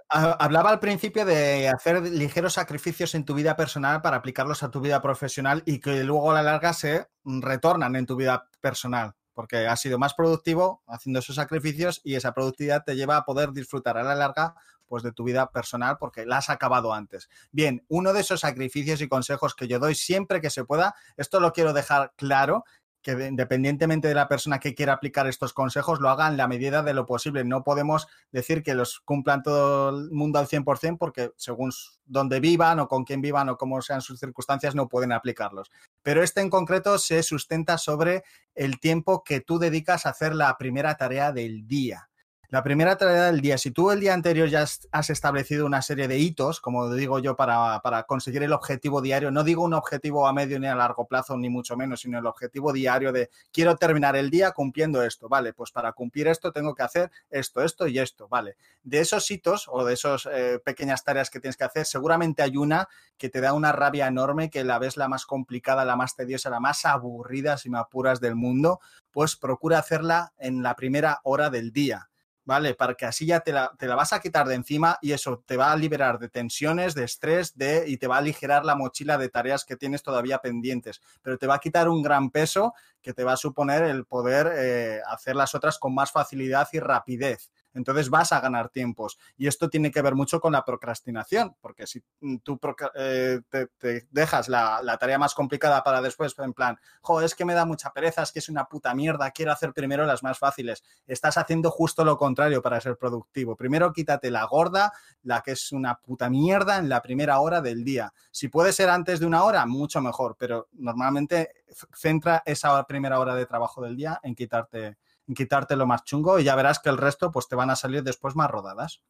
[0.10, 4.82] Hablaba al principio de hacer ligeros sacrificios en tu vida personal para aplicarlos a tu
[4.82, 9.14] vida profesional y que luego a la larga se retornan en tu vida personal.
[9.36, 13.52] Porque has sido más productivo haciendo esos sacrificios y esa productividad te lleva a poder
[13.52, 14.56] disfrutar a la larga
[14.88, 17.30] pues de tu vida personal porque la has acabado antes.
[17.52, 21.40] Bien, uno de esos sacrificios y consejos que yo doy siempre que se pueda, esto
[21.40, 22.64] lo quiero dejar claro,
[23.02, 26.84] que independientemente de la persona que quiera aplicar estos consejos, lo haga en la medida
[26.84, 27.46] de lo posible.
[27.46, 31.72] No podemos decir que los cumplan todo el mundo al 100% porque según
[32.06, 35.72] dónde vivan o con quién vivan o cómo sean sus circunstancias, no pueden aplicarlos.
[36.04, 38.24] Pero este en concreto se sustenta sobre
[38.56, 42.10] el tiempo que tú dedicas a hacer la primera tarea del día.
[42.50, 46.08] La primera tarea del día, si tú el día anterior ya has establecido una serie
[46.08, 50.32] de hitos, como digo yo, para, conseguir el objetivo diario, no digo un objetivo a
[50.32, 54.16] medio ni a largo plazo, ni mucho menos, sino el objetivo diario de quiero terminar
[54.16, 55.52] el día cumpliendo esto, ¿vale?
[55.52, 58.56] Pues para cumplir esto tengo que hacer esto, esto y esto, ¿vale?
[58.82, 62.56] De esos hitos o de esas eh, pequeñas tareas que tienes que hacer, seguramente hay
[62.56, 66.16] una que te da una rabia enorme, que la ves la más complicada, la más
[66.16, 68.80] tediosa, la más aburrida, si me apuras del mundo,
[69.12, 72.08] pues procura hacerla en la primera hora del día
[72.48, 72.76] ¿vale?
[72.76, 75.44] Para que así ya te la, te la, vas a quitar de encima y eso
[75.46, 78.74] te va a liberar de tensiones, de estrés, de, y te va a aligerar la
[78.74, 81.02] mochila de tareas que tienes todavía pendientes.
[81.22, 82.74] Pero te va a quitar un gran peso
[83.08, 86.80] que te va a suponer el poder eh, hacer las otras con más facilidad y
[86.80, 87.50] rapidez.
[87.74, 89.18] Entonces vas a ganar tiempos.
[89.38, 92.04] Y esto tiene que ver mucho con la procrastinación, porque si
[92.44, 92.60] tú
[92.96, 97.54] eh, te, dejas la, tarea más complicada para después, en plan, jo, es que me
[97.54, 100.84] da mucha pereza, es que es una puta mierda, quiero hacer primero las más fáciles.
[101.06, 103.56] Estás haciendo justo lo contrario para ser productivo.
[103.56, 104.92] Primero quítate la gorda,
[105.24, 108.12] la que es una puta mierda en la primera hora del día.
[108.32, 111.52] Si puede ser antes de una hora, mucho mejor, pero normalmente
[111.94, 114.98] centra esa primera hora de trabajo del día en quitarte
[115.34, 118.04] quitarte lo más chungo y ya verás que el resto pues te van a salir
[118.04, 119.02] después más rodadas.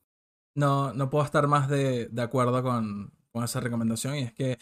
[0.56, 4.58] No, no puedo estar más de, acuerdo con, esa recomendación y es que,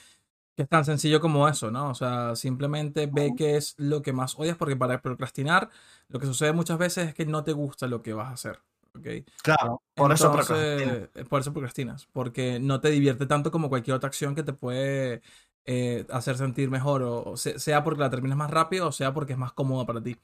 [0.58, 1.90] es tan sencillo como eso, ¿no?
[1.90, 5.70] O sea, simplemente ve qué es lo que más odias porque para procrastinar
[6.08, 8.60] lo que sucede muchas veces es que no te gusta lo que vas a hacer.
[8.98, 9.26] ¿okay?
[9.44, 11.10] Claro, por eso procrastinas.
[11.28, 15.22] Por eso procrastinas, porque no te divierte tanto como cualquier otra acción que te puede
[15.66, 19.40] eh, hacer sentir mejor, o sea porque la terminas más rápido o sea porque es
[19.40, 20.18] más cómodo para ti.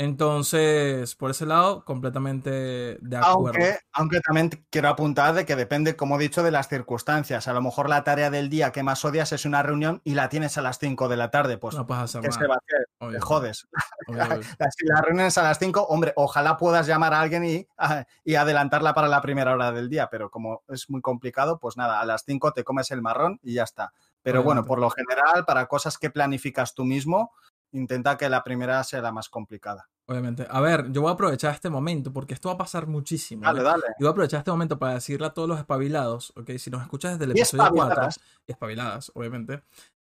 [0.00, 3.48] Entonces, por ese lado, completamente de acuerdo.
[3.48, 7.48] Aunque, aunque, también quiero apuntar de que depende, como he dicho, de las circunstancias.
[7.48, 10.30] A lo mejor la tarea del día que más odias es una reunión y la
[10.30, 11.58] tienes a las 5 de la tarde.
[11.58, 13.12] Pues, no puedes hacer ¿qué se va a hacer?
[13.12, 13.68] Te jodes.
[14.78, 17.68] si la reunión es a las 5, hombre, ojalá puedas llamar a alguien y,
[18.24, 22.00] y adelantarla para la primera hora del día, pero como es muy complicado, pues nada,
[22.00, 23.92] a las 5 te comes el marrón y ya está.
[24.22, 27.32] Pero bueno, por lo general, para cosas que planificas tú mismo,
[27.72, 29.88] intenta que la primera sea la más complicada.
[30.06, 30.46] Obviamente.
[30.50, 33.44] A ver, yo voy a aprovechar este momento porque esto va a pasar muchísimo.
[33.44, 33.84] Dale, dale.
[33.98, 36.50] Y voy a aprovechar este momento para decirle a todos los espabilados, ¿ok?
[36.58, 38.08] Si nos escuchas desde el episodio 4,
[38.46, 39.62] y espabiladas, obviamente.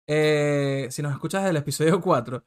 [0.06, 2.44] Eh, si nos escuchas desde el episodio 4,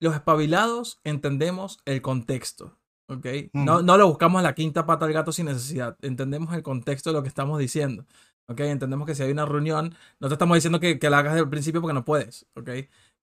[0.00, 2.78] los espabilados entendemos el contexto,
[3.08, 3.26] ¿ok?
[3.54, 5.96] No, no lo buscamos la quinta pata del gato sin necesidad.
[6.02, 8.04] Entendemos el contexto de lo que estamos diciendo.
[8.50, 8.60] ¿Ok?
[8.60, 11.44] Entendemos que si hay una reunión, no te estamos diciendo que, que la hagas desde
[11.44, 12.70] el principio porque no puedes, ¿ok?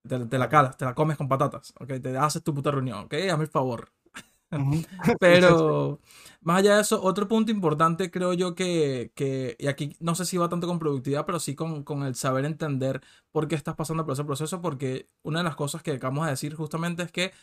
[0.08, 2.00] Te, la calas, te la comes con patatas, ¿ok?
[2.02, 3.14] Te haces tu puta reunión, ¿ok?
[3.30, 3.92] Hazme el favor.
[5.20, 6.00] Pero,
[6.42, 10.24] más allá de eso, otro punto importante creo yo que, que, y aquí no sé
[10.26, 13.02] si va tanto con productividad, pero sí con, con, el saber entender
[13.34, 16.32] por qué estás pasando por ese proceso, porque una de las cosas que acabamos de
[16.32, 17.34] decir justamente es que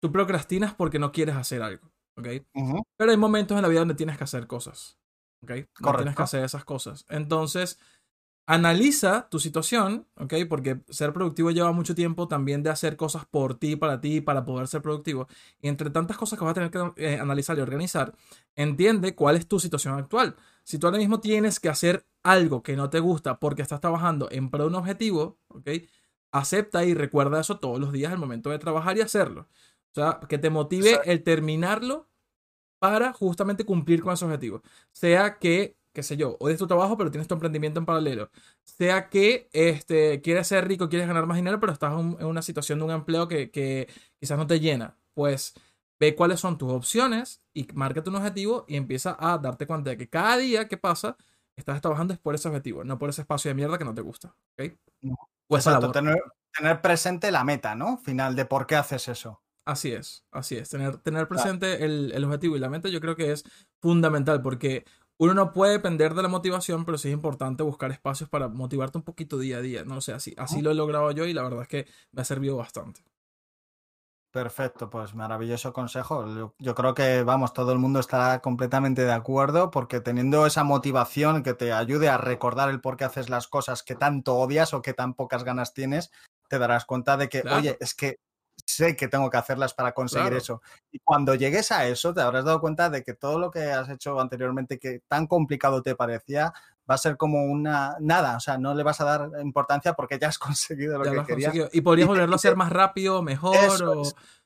[0.00, 2.28] tú procrastinas porque no quieres hacer algo, ¿ok?
[2.96, 5.00] Pero hay momentos en la vida donde tienes que hacer cosas,
[5.48, 5.96] ¿ok?
[5.96, 7.04] Tienes que hacer esas cosas.
[7.08, 7.78] Entonces,
[8.48, 10.34] Analiza tu situación, ¿ok?
[10.48, 14.44] Porque ser productivo lleva mucho tiempo también de hacer cosas por ti, para ti, para
[14.44, 15.26] poder ser productivo.
[15.60, 18.14] Y entre tantas cosas que vas a tener que eh, analizar y organizar,
[18.54, 20.36] entiende cuál es tu situación actual.
[20.62, 24.28] Si tú ahora mismo tienes que hacer algo que no te gusta porque estás trabajando
[24.30, 25.68] en pro de un objetivo, ¿ok?
[26.30, 29.48] Acepta y recuerda eso todos los días al momento de trabajar y hacerlo.
[29.90, 32.06] O sea, que te motive el terminarlo
[32.78, 34.62] para justamente cumplir con ese objetivo.
[34.92, 38.30] Sea que qué sé yo, odias tu trabajo, pero tienes tu emprendimiento en paralelo.
[38.64, 42.78] Sea que este, quieres ser rico, quieres ganar más dinero, pero estás en una situación
[42.78, 43.88] de un empleo que, que
[44.20, 44.98] quizás no te llena.
[45.14, 45.54] Pues
[45.98, 49.96] ve cuáles son tus opciones y márcate un objetivo y empieza a darte cuenta de
[49.96, 51.16] que cada día que pasa
[51.56, 54.02] estás trabajando es por ese objetivo, no por ese espacio de mierda que no te
[54.02, 54.36] gusta.
[54.52, 54.78] ¿okay?
[55.48, 56.22] Pues tener,
[56.54, 57.96] tener, presente la meta, ¿no?
[57.96, 59.40] Final de por qué haces eso.
[59.66, 60.70] Así es, así es.
[60.70, 63.44] Tener, tener presente el, el, objetivo y la meta yo creo que es
[63.80, 64.84] fundamental porque
[65.18, 68.98] uno no puede depender de la motivación, pero sí es importante buscar espacios para motivarte
[68.98, 69.84] un poquito día a día.
[69.84, 72.24] No sé, así, así lo he logrado yo y la verdad es que me ha
[72.24, 73.02] servido bastante.
[74.30, 76.52] Perfecto, pues maravilloso consejo.
[76.58, 81.42] Yo, creo que, vamos, todo el mundo estará completamente de acuerdo porque teniendo esa motivación
[81.42, 84.82] que te ayude a recordar el por qué haces las cosas que tanto odias o
[84.82, 86.12] que tan pocas ganas tienes,
[86.48, 88.20] te darás cuenta de que, oye, es que
[88.66, 90.60] sé que tengo que hacerlas para conseguir eso.
[90.90, 93.88] Y cuando llegues a eso, te habrás dado cuenta de que todo lo que has
[93.88, 96.52] hecho anteriormente, que tan complicado te parecía,
[96.88, 100.18] va a ser como una nada, o sea, no le vas a dar importancia porque
[100.18, 101.54] ya has conseguido lo que querías.
[101.72, 103.56] Y podrías volverlo a hacer más rápido, mejor.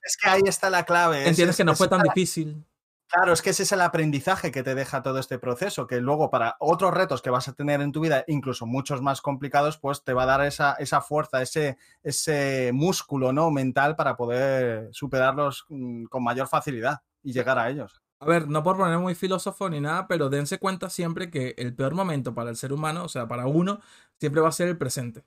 [0.03, 1.27] Es, que ahí está la clave.
[1.27, 2.63] Entiendes que no fue tan difícil.
[3.11, 6.29] Claro, es que ese es el aprendizaje que te deja todo este proceso, que luego
[6.29, 10.03] para otros retos que vas a tener en tu vida, incluso muchos más complicados, pues
[10.05, 13.51] te va a dar esa, esa fuerza, ese, ese músculo ¿no?
[13.51, 18.01] mental para poder superarlos mm, con mayor facilidad y llegar a ellos.
[18.21, 21.75] A ver, no por poner muy filósofo ni nada, pero dense cuenta siempre que el
[21.75, 23.81] peor momento para el ser humano, o sea, para uno,
[24.19, 25.25] siempre va a ser el presente.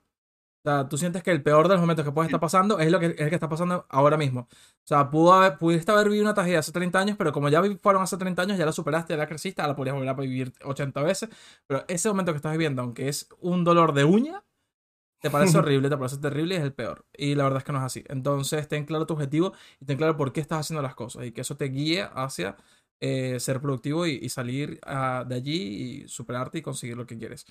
[0.65, 2.89] O sea, tú sientes que el peor de los momentos que puede estar pasando es
[2.89, 4.47] lo que, el que está pasando ahora mismo.
[4.49, 7.61] O sea, pudo haber, pudiste haber vivido una tragedia hace 30 años, pero como ya
[7.83, 10.53] fueron hace 30 años, ya la superaste, ya la creciste, ahora podrías volver a vivir
[10.63, 11.29] 80 veces.
[11.67, 14.43] Pero ese momento que estás viviendo, aunque es un dolor de uña,
[15.21, 17.05] te parece horrible, te parece terrible y es el peor.
[17.13, 18.03] Y la verdad es que no es así.
[18.07, 21.31] Entonces, ten claro tu objetivo y ten claro por qué estás haciendo las cosas y
[21.31, 22.57] que eso te guíe hacia
[23.01, 27.45] eh, ser productivo y, salir ah, de allí y superarte y conseguir lo que quieres.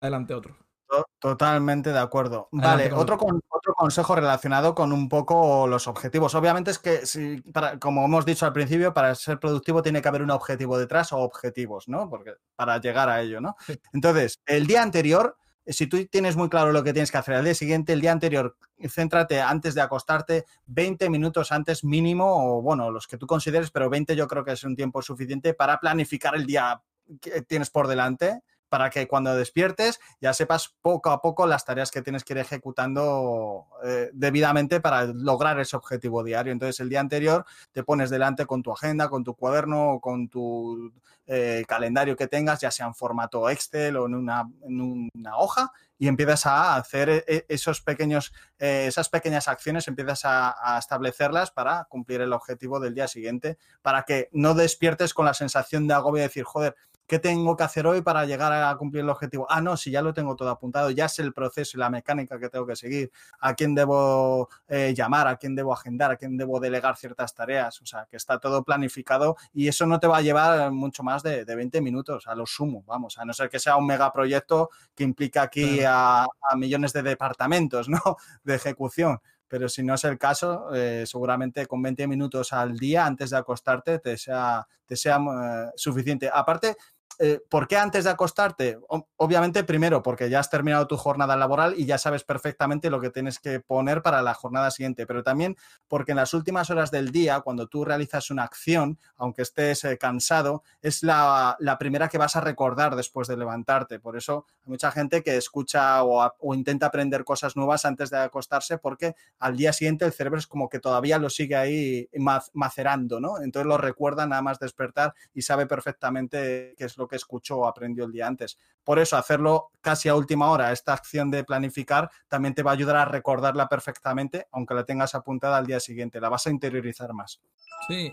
[0.00, 0.69] Adelante, otro.
[1.18, 2.48] Totalmente de acuerdo.
[2.50, 6.34] vale, otro, otro consejo relacionado con un poco los objetivos.
[6.34, 7.42] Obviamente es que, si,
[7.80, 11.18] como hemos dicho al principio, para ser productivo tiene que haber un objetivo detrás o
[11.18, 12.08] objetivos, ¿no?
[12.08, 13.56] Porque para llegar a ello, ¿no?
[13.92, 17.44] Entonces, el día anterior, si tú tienes muy claro lo que tienes que hacer al
[17.44, 18.56] día siguiente, el día anterior,
[18.88, 23.90] céntrate antes de acostarte 20 minutos antes mínimo, o bueno, los que tú consideres, pero
[23.90, 26.82] 20 yo creo que es un tiempo suficiente para planificar el día
[27.20, 31.90] que tienes por delante para que cuando despiertes ya sepas poco a poco las tareas
[31.90, 36.52] que tienes que ir ejecutando eh, debidamente para lograr ese objetivo diario.
[36.52, 40.28] Entonces, el día anterior te pones delante con tu agenda, con tu cuaderno, o con
[40.28, 40.92] tu
[41.26, 45.72] eh, calendario que tengas, ya sea en formato Excel o en una, en una hoja,
[46.00, 51.84] y empiezas a hacer e, esos pequeños, eh, esas pequeñas acciones, empiezas a, establecerlas para
[51.90, 56.22] cumplir el objetivo del día siguiente, para que no despiertes con la sensación de agobio
[56.22, 56.74] de decir, joder,
[57.10, 59.44] ¿Qué tengo que hacer hoy para llegar a cumplir el objetivo?
[59.50, 62.38] Ah, no, si ya lo tengo todo apuntado, ya sé el proceso y la mecánica
[62.38, 63.10] que tengo que seguir,
[63.40, 67.82] a quién debo eh, llamar, a quién debo agendar, a quién debo delegar ciertas tareas,
[67.82, 71.24] o sea, que está todo planificado y eso no te va a llevar mucho más
[71.24, 75.02] de, 20 minutos, a lo sumo, vamos, a no ser que sea un megaproyecto que
[75.02, 76.26] implica aquí a,
[76.56, 78.00] millones de departamentos, ¿no?
[78.44, 83.04] De ejecución pero si no es el caso, eh, seguramente con 20 minutos al día
[83.04, 86.30] antes de acostarte te sea, te sea eh, suficiente.
[86.32, 86.76] Aparte,
[87.22, 88.78] eh, ¿por qué antes de acostarte?
[89.16, 93.10] obviamente, primero, porque ya has terminado tu jornada laboral y ya sabes perfectamente lo que
[93.10, 95.54] tienes que poner para la jornada siguiente, pero también
[95.86, 99.98] porque en las últimas horas del día, cuando tú realizas una acción, aunque estés eh,
[99.98, 104.00] cansado, es la, primera que vas a recordar después de levantarte.
[104.00, 108.78] Por eso hay mucha gente que escucha o, intenta aprender cosas nuevas antes de acostarse
[108.78, 112.08] porque al día siguiente el cerebro es como que todavía lo sigue ahí
[112.54, 113.42] macerando, ¿no?
[113.42, 117.66] Entonces lo recuerda nada más despertar y sabe perfectamente qué es lo que escuchó o
[117.66, 118.56] aprendió el día antes.
[118.84, 122.74] Por eso, hacerlo casi a última hora, esta acción de planificar, también te va a
[122.74, 126.20] ayudar a recordarla perfectamente, aunque la tengas apuntada al día siguiente.
[126.20, 127.42] La vas a interiorizar más.
[127.88, 128.12] Sí,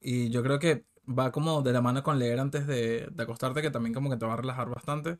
[0.00, 3.70] y, yo creo que va como de la mano con leer antes de, acostarte, que
[3.70, 5.18] también como que te va a relajar bastante.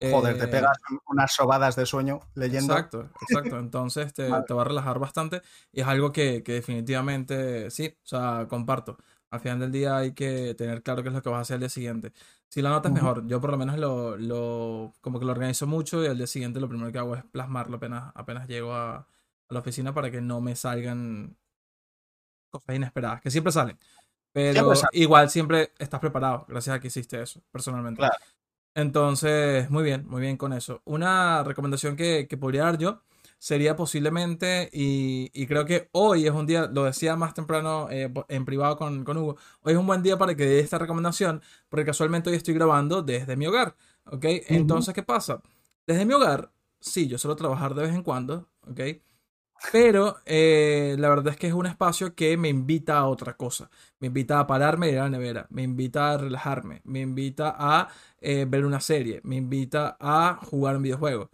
[0.00, 2.74] Joder, te eh, pegas unas sobadas de sueño leyendo.
[2.74, 3.58] Exacto, exacto.
[3.58, 5.40] Entonces te, te, va a relajar bastante
[5.72, 8.98] y es algo que, que, definitivamente sí, o sea, comparto
[9.34, 11.54] al final del día hay que tener claro qué es lo que vas a hacer
[11.54, 12.12] al día siguiente.
[12.48, 15.66] Si la nota es mejor, yo por lo menos lo, lo, como que lo organizo
[15.66, 18.96] mucho y al día siguiente lo primero que hago es plasmarlo apenas, apenas llego a,
[18.96, 19.06] a
[19.48, 21.36] la oficina para que no me salgan
[22.48, 23.76] cosas inesperadas, que siempre salen.
[24.32, 27.98] Pero igual siempre estás preparado, gracias a que hiciste eso, personalmente.
[27.98, 28.14] Claro.
[28.74, 30.80] Entonces, muy bien, muy bien con eso.
[30.84, 33.02] Una recomendación que, que podría dar yo
[33.44, 38.44] sería posiblemente, y, creo que hoy es un día, lo decía más temprano eh, en
[38.46, 41.84] privado con, con, Hugo, hoy es un buen día para que dé esta recomendación, porque
[41.84, 43.76] casualmente hoy estoy grabando desde mi hogar,
[44.06, 44.24] ¿ok?
[44.48, 45.42] Entonces, ¿qué pasa?
[45.86, 48.80] Desde mi hogar, sí, yo suelo trabajar de vez en cuando, ¿ok?
[49.72, 53.70] Pero eh, la verdad es que es un espacio que me invita a otra cosa.
[54.00, 55.46] Me invita a pararme y ir a la nevera.
[55.50, 56.80] Me invita a relajarme.
[56.84, 57.88] Me invita a
[58.20, 59.20] eh, ver una serie.
[59.24, 61.30] Me invita a jugar un videojuego.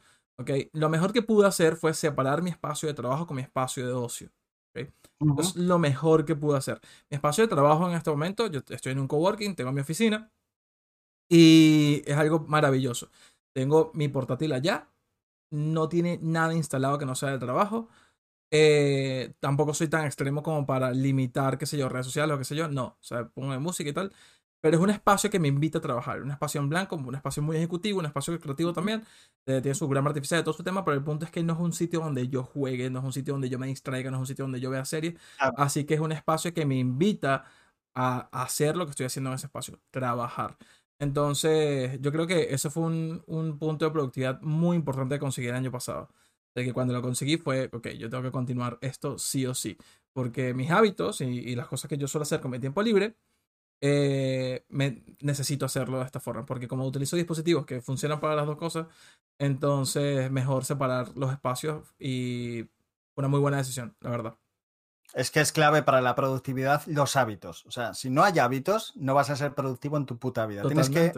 [0.72, 3.92] Lo mejor que pude hacer fue separar mi espacio de trabajo con mi espacio de
[3.92, 4.30] ocio.
[5.36, 6.80] Es lo mejor que pude hacer.
[7.10, 10.30] Mi espacio de trabajo en este momento, yo estoy en un coworking, tengo mi oficina
[11.28, 13.10] y es algo maravilloso.
[13.54, 14.90] Tengo mi portátil allá,
[15.50, 17.88] no tiene nada instalado que no sea de trabajo.
[18.52, 22.44] Eh, tampoco soy tan extremo como para limitar, qué sé yo, redes sociales o qué
[22.44, 22.68] sé yo.
[22.68, 24.12] No, o sea, pongo música y tal.
[24.60, 27.42] Pero es un espacio que me invita a trabajar, un espacio en blanco, un espacio
[27.42, 29.04] muy ejecutivo, un espacio creativo también.
[29.46, 31.54] Eh, tiene su gran artificial de todo su tema, pero el punto es que no
[31.54, 34.18] es un sitio donde yo juegue, no es un sitio donde yo me distraiga, no
[34.18, 35.14] es un sitio donde yo vea series.
[35.38, 37.44] Así que es un espacio que me invita
[37.94, 40.58] a, hacer lo que estoy haciendo en ese espacio, trabajar.
[40.98, 45.50] Entonces, yo creo que eso fue un, un punto de productividad muy importante de conseguir
[45.50, 46.10] el año pasado.
[46.54, 49.78] De que cuando lo conseguí fue, ok, yo tengo que continuar esto sí o sí.
[50.12, 53.16] Porque mis hábitos y, y las cosas que yo suelo hacer con mi tiempo libre
[53.80, 58.46] eh, me, necesito hacerlo de esta forma, porque como utilizo dispositivos que funcionan para las
[58.46, 58.86] dos cosas,
[59.38, 62.68] entonces mejor separar los espacios y
[63.14, 64.34] una muy buena decisión, la verdad.
[65.14, 67.66] Es que es clave para la productividad los hábitos.
[67.66, 70.62] O sea, si no hay hábitos, no vas a ser productivo en tu puta vida.
[70.62, 71.12] Tienes que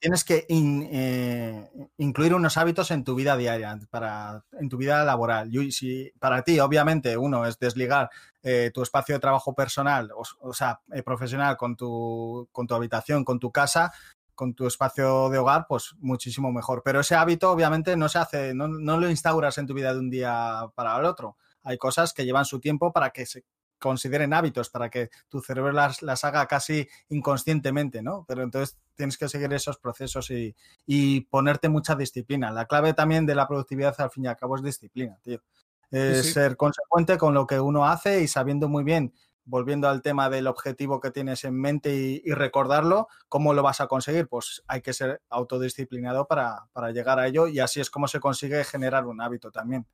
[0.00, 5.54] tienes que eh, incluir unos hábitos en tu vida diaria, para, en tu vida laboral.
[5.54, 8.10] Y si para ti, obviamente, uno es desligar
[8.42, 13.24] eh, tu espacio de trabajo personal, o, sea, eh, profesional, con tu, con tu habitación,
[13.24, 13.92] con tu casa,
[14.34, 16.82] con tu espacio de hogar, pues muchísimo mejor.
[16.82, 19.98] Pero ese hábito, obviamente, no se hace, no, no lo instauras en tu vida de
[19.98, 21.36] un día para el otro.
[21.62, 23.44] Hay cosas que llevan su tiempo para que se
[23.80, 28.24] consideren hábitos, para que tu cerebro las, las haga casi inconscientemente, ¿no?
[28.28, 30.54] Pero entonces tienes que seguir esos procesos y,
[30.86, 32.52] y, ponerte mucha disciplina.
[32.52, 35.42] La clave también de la productividad, al fin y al cabo, es disciplina, tío.
[35.90, 36.32] Es sí.
[36.34, 39.12] ser consecuente con lo que uno hace y sabiendo muy bien
[39.44, 43.80] volviendo al tema del objetivo que tienes en mente y, y, recordarlo, ¿cómo lo vas
[43.80, 44.28] a conseguir?
[44.28, 48.20] Pues hay que ser autodisciplinado para, para, llegar a ello y así es como se
[48.20, 49.86] consigue generar un hábito también,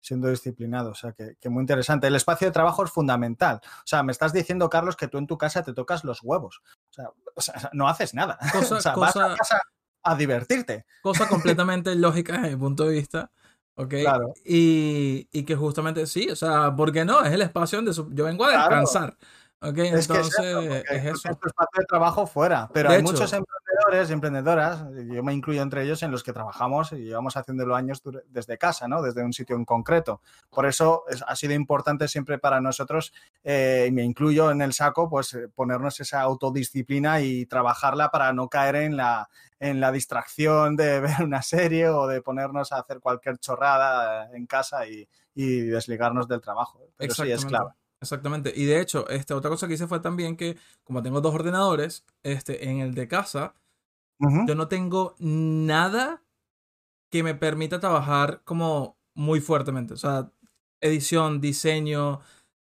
[0.00, 0.90] siendo disciplinado.
[0.90, 2.06] O sea, que, que, muy interesante.
[2.06, 3.60] El espacio de trabajo es fundamental.
[3.64, 6.62] O sea, me estás diciendo, Carlos, que tú en tu casa te tocas los huevos.
[6.90, 8.38] O sea, o sea no haces nada.
[8.52, 9.60] Cosa, o sea, cosa, vas a casa
[10.02, 10.86] a divertirte.
[11.02, 13.30] Cosa completamente lógica desde mi punto de vista.
[13.74, 13.94] ¿ok?
[14.02, 14.34] Claro.
[14.44, 17.24] Y, y, que justamente sí, o sea, ¿por qué no?
[17.24, 19.16] Es el espacio donde yo vengo a descansar.
[19.16, 19.72] Claro.
[19.72, 19.78] ¿ok?
[19.78, 20.60] Es Entonces, que es eso.
[20.60, 21.30] es eso.
[21.30, 22.68] Es tu espacio de trabajo fuera.
[22.72, 23.32] Pero De hay hecho- muchos
[23.80, 28.02] emprendedores emprendedoras, yo me incluyo entre ellos, en los que trabajamos y llevamos haciéndolo años
[28.28, 29.02] desde casa, ¿no?
[29.02, 30.20] Desde un sitio en concreto.
[30.50, 33.12] Por eso es- ha sido importante siempre para nosotros,
[33.42, 38.32] eh, y me incluyo en el saco, pues eh, ponernos esa autodisciplina y trabajarla para
[38.32, 39.28] no caer en la,
[39.58, 44.30] en la distracción de ver una serie o de ponernos a hacer cualquier chorrada eh,
[44.34, 46.80] en casa y, y desligarnos del trabajo.
[46.96, 47.70] Pero sí, es clave.
[48.02, 48.50] Exactamente.
[48.56, 52.06] Y de hecho, este, otra cosa que hice fue también que, como tengo dos ordenadores,
[52.22, 53.52] este, en el de casa,
[54.46, 56.22] Yo no tengo nada
[57.10, 59.94] que me permita trabajar como muy fuertemente.
[59.94, 60.30] O sea,
[60.80, 62.20] edición, diseño,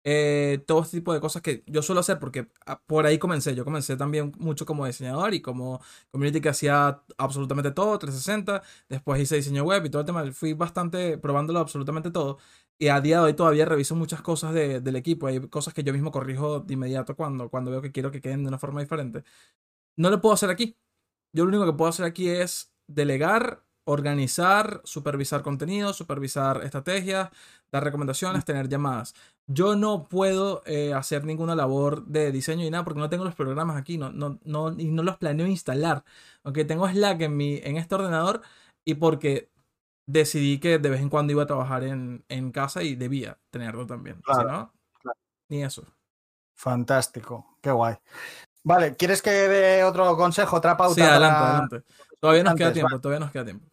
[0.06, 3.54] eh, todo este tipo de cosas que yo suelo hacer porque ah, por ahí comencé.
[3.54, 5.80] Yo comencé también mucho como diseñador y como
[6.10, 8.62] community que hacía absolutamente todo, 360.
[8.88, 10.30] Después hice diseño web y todo el tema.
[10.32, 12.38] Fui bastante probándolo absolutamente todo.
[12.78, 15.26] Y a día de hoy todavía reviso muchas cosas de- del equipo.
[15.28, 18.42] Hay cosas que yo mismo corrijo de inmediato cuando, cuando veo que quiero que queden
[18.42, 19.24] de una forma diferente.
[19.96, 20.76] No lo puedo hacer aquí.
[21.34, 27.30] Yo lo único que puedo hacer aquí es delegar, organizar, supervisar contenido, supervisar estrategias,
[27.72, 29.14] dar recomendaciones, tener llamadas.
[29.46, 33.34] Yo no puedo eh, hacer ninguna labor de diseño y nada porque no tengo los
[33.34, 36.04] programas aquí, no, no, no, y no los planeo instalar.
[36.44, 38.40] Aunque tengo Slack en, mi, en este ordenador
[38.86, 39.50] y porque
[40.06, 43.86] decidí que de vez en cuando iba a trabajar en, en casa y debía tenerlo
[43.86, 44.20] también.
[44.22, 45.18] Claro, si no, claro.
[45.50, 45.84] ni eso.
[46.56, 47.96] Fantástico, qué guay.
[48.64, 50.94] Vale, ¿quieres que dé otro consejo, otra pauta?
[50.94, 51.82] Sí, adelante, para- adelante.
[52.18, 53.66] Todavía nos queda tiempo, todavía nos queda tiempo.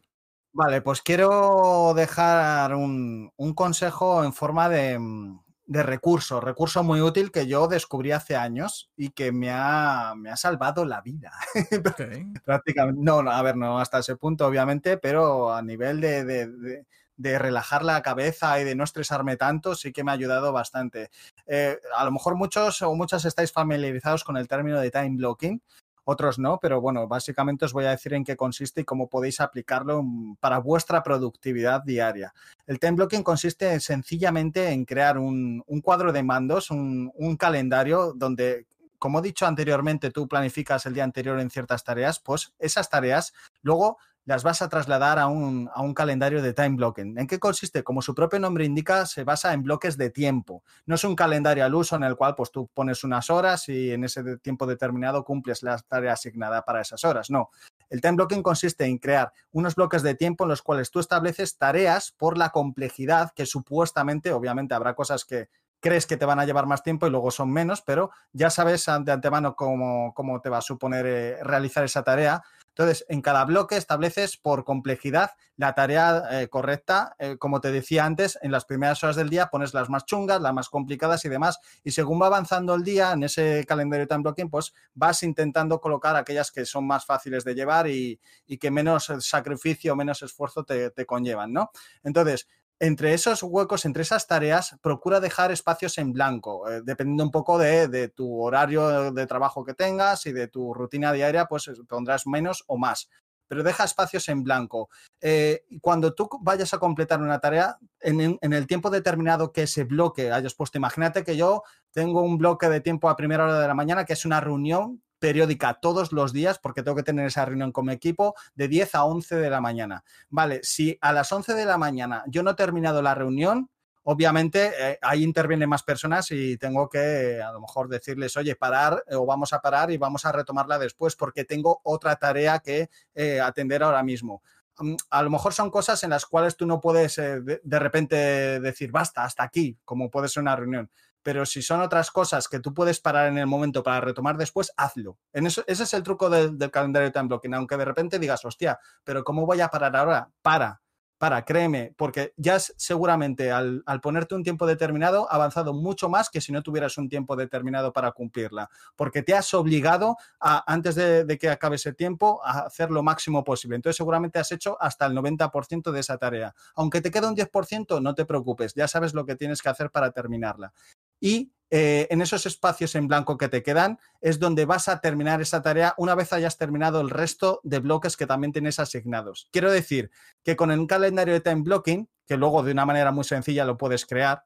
[0.54, 7.00] Vale, pues quiero dejar un, un consejo en forma de, mm, de recurso, recurso muy
[7.00, 11.32] útil que yo descubrí hace años y que me ha, me ha salvado la vida.
[11.88, 12.44] Ok.
[12.44, 13.00] Prácticamente.
[13.02, 16.86] No, no, a ver, no hasta ese punto, obviamente, pero a nivel de, de- de-
[17.22, 21.12] de relajar la cabeza y de no estresarme tanto, sí que me ha ayudado bastante.
[21.46, 25.62] Eh, a lo mejor muchos o muchas estáis familiarizados con el término de time blocking.
[26.04, 29.40] Otros no, pero bueno, básicamente os voy a decir en qué consiste y cómo podéis
[29.40, 30.04] aplicarlo
[30.40, 32.34] para vuestra productividad diaria.
[32.66, 38.14] El time blocking consiste sencillamente en crear un, un cuadro de mandos, un, un calendario
[38.16, 38.66] donde
[38.98, 43.34] como he dicho anteriormente, tú planificas el día anterior en ciertas tareas, pues esas tareas
[43.64, 47.18] luego las vas a trasladar a un, a un calendario de time blocking.
[47.18, 47.84] ¿En qué consiste?
[47.84, 50.64] Como su propio nombre indica, se basa en bloques de tiempo.
[50.86, 53.92] No es un calendario al uso en el cual pues, tú pones unas horas y
[53.92, 57.30] en ese tiempo determinado cumples la tarea asignada para esas horas.
[57.30, 57.50] No.
[57.90, 61.58] El time blocking consiste en crear unos bloques de tiempo en los cuales tú estableces
[61.58, 65.50] tareas por la complejidad que supuestamente, obviamente habrá cosas que
[65.82, 68.86] crees que te van a llevar más tiempo y luego son menos, pero ya sabes
[68.86, 72.44] de antemano cómo, cómo te va a suponer eh, realizar esa tarea.
[72.76, 77.16] Entonces, en cada bloque estableces por complejidad la tarea eh, correcta.
[77.20, 80.42] Eh, como te decía antes, en las primeras horas del día pones las más chungas,
[80.42, 81.60] las más complicadas y demás.
[81.84, 86.16] Y según va avanzando el día en ese calendario time blocking, pues vas intentando colocar
[86.16, 90.92] aquellas que son más fáciles de llevar y, y que menos sacrificio, menos esfuerzo te,
[90.92, 91.72] te conllevan, ¿no?
[92.04, 92.48] Entonces,
[92.82, 97.60] entre esos huecos, entre esas tareas, procura dejar espacios en blanco, eh, dependiendo un poco
[97.60, 102.64] de, tu horario de trabajo que tengas y de tu rutina diaria, pues pondrás menos
[102.66, 103.08] o más.
[103.48, 104.90] Pero deja espacios en blanco.
[105.22, 109.84] Eh, cuando tú vayas a completar una tarea, en, en, el tiempo determinado que ese
[109.84, 111.62] bloque hayas puesto, imagínate que yo
[111.92, 115.04] tengo un bloque de tiempo a primera hora de la mañana, que es una reunión
[115.22, 118.96] periódica todos los días, porque tengo que tener esa reunión con mi equipo, de 10
[118.96, 120.04] a 11 de la mañana.
[120.30, 123.70] Vale, si a las 11 de la mañana yo no he terminado la reunión,
[124.04, 129.04] obviamente eh, ahí intervienen más personas y tengo que a lo mejor decirles, oye, parar
[129.08, 132.90] eh, o vamos a parar y vamos a retomarla después porque tengo otra tarea que
[133.14, 134.42] eh, atender ahora mismo.
[134.80, 138.16] Mm, A lo mejor son cosas en las cuales tú no puedes de, de repente
[138.60, 140.90] decir, basta, hasta aquí, como puede ser una reunión
[141.24, 144.72] pero si son otras cosas que tú puedes parar en el momento para retomar después,
[144.78, 145.18] hazlo.
[145.34, 148.44] En eso, ese es el truco del, del calendario time blocking, aunque de repente digas,
[148.46, 150.30] hostia, pero ¿cómo voy a parar ahora?
[150.42, 150.82] Para.
[151.22, 156.42] para, créeme, porque ya has seguramente al, ponerte un tiempo determinado avanzado mucho más que
[156.42, 161.38] si no tuvieras un tiempo determinado para cumplirla, porque te has obligado a, antes de,
[161.40, 163.76] que acabe ese tiempo a hacer lo máximo posible.
[163.76, 166.56] Entonces seguramente has hecho hasta el 90% de esa tarea.
[166.74, 169.92] Aunque te queda un 10%, no te preocupes, ya sabes lo que tienes que hacer
[169.92, 170.74] para terminarla.
[171.22, 175.40] Y eh, en esos espacios en blanco que te quedan es donde vas a terminar
[175.40, 179.48] esa tarea una vez hayas terminado el resto de bloques que también tienes asignados.
[179.52, 180.12] Quiero decir
[180.44, 183.78] que con un calendario de time blocking, que luego de una manera muy sencilla lo
[183.78, 184.44] puedes crear,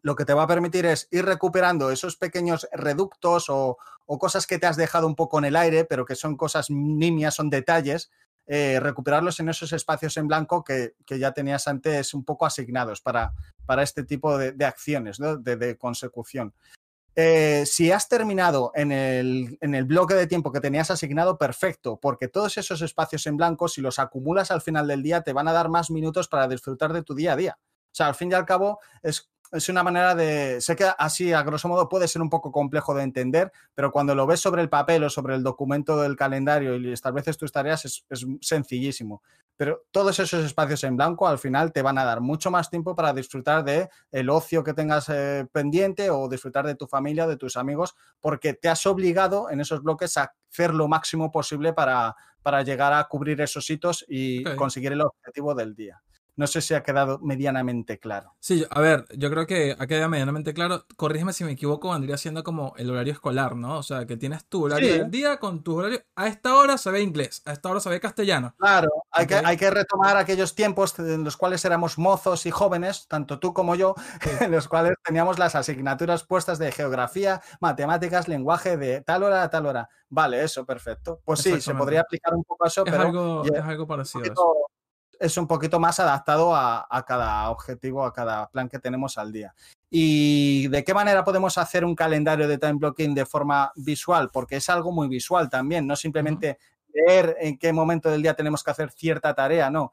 [0.00, 3.76] lo que te va a permitir es ir recuperando esos pequeños reductos o,
[4.06, 6.70] o cosas que te has dejado un poco en el aire, pero que son cosas
[6.70, 8.10] nimias, son detalles,
[8.50, 13.02] eh, recuperarlos en esos espacios en blanco que, que, ya tenías antes un poco asignados
[13.02, 13.34] para,
[13.66, 16.54] para este tipo de, acciones de, consecución.
[17.14, 21.98] Eh, si has terminado en el, en el, bloque de tiempo que tenías asignado, perfecto,
[22.00, 25.48] porque todos esos espacios en blanco, si los acumulas al final del día, te van
[25.48, 27.58] a dar más minutos para disfrutar de tu día a día.
[27.60, 30.60] O sea, al fin y al cabo, es es una manera de.
[30.60, 34.14] Sé que así, a grosso modo, puede ser un poco complejo de entender, pero cuando
[34.14, 37.84] lo ves sobre el papel o sobre el documento del calendario y estableces tus tareas,
[37.84, 39.22] es, es, sencillísimo.
[39.56, 42.94] Pero todos esos espacios en blanco al final te van a dar mucho más tiempo
[42.94, 47.36] para disfrutar de el ocio que tengas eh, pendiente o disfrutar de tu familia, de
[47.36, 52.14] tus amigos, porque te has obligado en esos bloques a hacer lo máximo posible para,
[52.42, 54.56] para llegar a cubrir esos hitos y okay.
[54.56, 56.00] conseguir el objetivo del día.
[56.38, 58.36] No sé si ha quedado medianamente claro.
[58.38, 60.86] Sí, a ver, yo creo que ha quedado medianamente claro.
[60.96, 63.78] Corrígeme si me equivoco, vendría siendo como el horario escolar, ¿no?
[63.78, 64.98] O sea, que tienes tu horario sí.
[65.00, 66.00] del día con tu horario.
[66.14, 68.54] A esta hora se ve inglés, a esta hora se ve castellano.
[68.56, 69.40] Claro, hay, okay.
[69.40, 73.52] que, hay que retomar aquellos tiempos en los cuales éramos mozos y jóvenes, tanto tú
[73.52, 74.30] como yo, sí.
[74.40, 79.50] en los cuales teníamos las asignaturas puestas de geografía, matemáticas, lenguaje, de tal hora a
[79.50, 79.88] tal hora.
[80.08, 81.20] Vale, eso, perfecto.
[81.24, 83.02] Pues sí, se podría aplicar un poco a eso, es pero.
[83.04, 84.20] Algo, es algo parecido.
[84.20, 84.54] Un poquito,
[85.18, 89.32] es un poquito más adaptado a, a, cada objetivo, a cada plan que tenemos al
[89.32, 89.54] día.
[89.90, 94.30] ¿Y de qué manera podemos hacer un calendario de time blocking de forma visual?
[94.30, 96.58] Porque es algo muy visual también, no simplemente
[96.92, 99.92] leer en qué momento del día tenemos que hacer cierta tarea, no.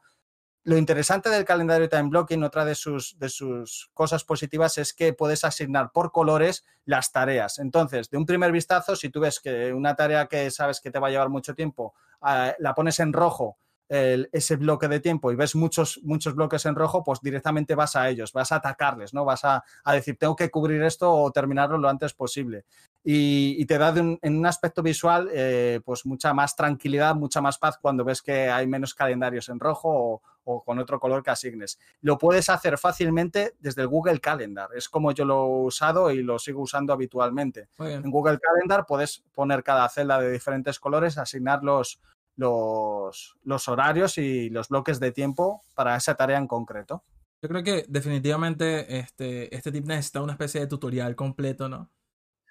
[0.64, 5.12] Lo interesante del calendario time blocking, otra de sus, de sus cosas positivas, es que
[5.12, 7.60] puedes asignar por colores las tareas.
[7.60, 10.98] Entonces, de un primer vistazo, si tú ves que una tarea que sabes que te
[10.98, 13.58] va a llevar mucho tiempo, uh, la pones en rojo
[13.88, 17.96] el, ese bloque de tiempo y ves muchos, muchos bloques en rojo, pues directamente vas
[17.96, 19.24] a ellos, vas a atacarles, ¿no?
[19.24, 22.64] Vas a, a decir, tengo que cubrir esto o terminarlo lo antes posible.
[23.04, 27.40] Y, y te da un, en un aspecto visual, eh, pues mucha más tranquilidad, mucha
[27.40, 31.22] más paz cuando ves que hay menos calendarios en rojo o, o, con otro color
[31.22, 31.78] que asignes.
[32.00, 34.70] Lo puedes hacer fácilmente desde el Google Calendar.
[34.74, 37.68] Es como yo lo he usado y lo sigo usando habitualmente.
[37.78, 42.00] En Google Calendar puedes poner cada celda de diferentes colores, asignar los,
[42.36, 47.04] los, los, horarios y los bloques de tiempo para esa tarea en concreto.
[47.42, 51.90] Yo creo que definitivamente este, este tip necesita una especie de tutorial completo, ¿no?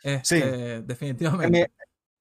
[0.03, 1.57] Este, sí, definitivamente.
[1.57, 1.67] En mi,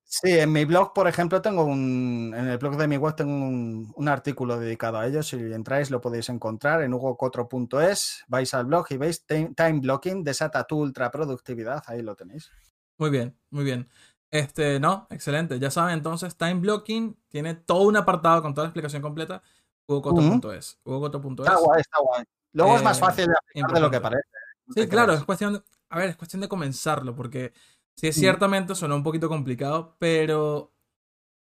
[0.03, 3.33] sí, en mi blog, por ejemplo, tengo un, en el blog de mi web tengo
[3.33, 5.23] un, un artículo dedicado a ello.
[5.23, 10.65] Si entráis lo podéis encontrar en hugocotro.es, vais al blog y veis time blocking, desata
[10.65, 12.51] tu ultraproductividad, ahí lo tenéis.
[12.97, 13.89] Muy bien, muy bien.
[14.35, 15.61] Este, no, excelente.
[15.61, 19.41] Ya saben, entonces, Time Blocking tiene todo un apartado con toda la explicación completa.
[19.87, 20.81] hugocoto.es.
[20.85, 21.41] Uh -huh.
[21.43, 22.25] Está guay, está guay.
[22.53, 24.29] Luego eh, es más fácil de aplicar de lo que parece.
[24.67, 27.53] No sí, claro, es cuestión, de, a ver, es cuestión de comenzarlo, porque
[27.95, 30.75] sí, ciertamente suena un poquito complicado, pero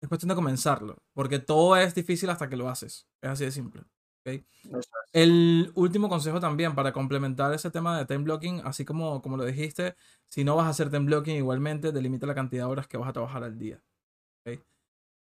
[0.01, 3.07] es cuestión de comenzarlo, porque todo es difícil hasta que lo haces.
[3.21, 3.83] Es así de simple.
[5.13, 9.45] El último consejo también para complementar ese tema de time blocking, así como, como lo
[9.45, 9.95] dijiste,
[10.29, 13.09] si no vas a hacer time blocking igualmente, delimita la cantidad de horas que vas
[13.09, 13.81] a trabajar al día.
[14.41, 14.61] ¿okay?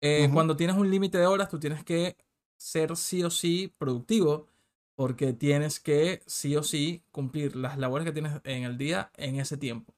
[0.02, 0.34] Eh, uh -huh.
[0.34, 2.18] Cuando tienes un límite de horas, tú tienes que
[2.58, 4.48] ser sí o sí productivo
[4.96, 9.40] porque tienes que sí o sí cumplir las labores que tienes en el día en
[9.40, 9.94] ese tiempo.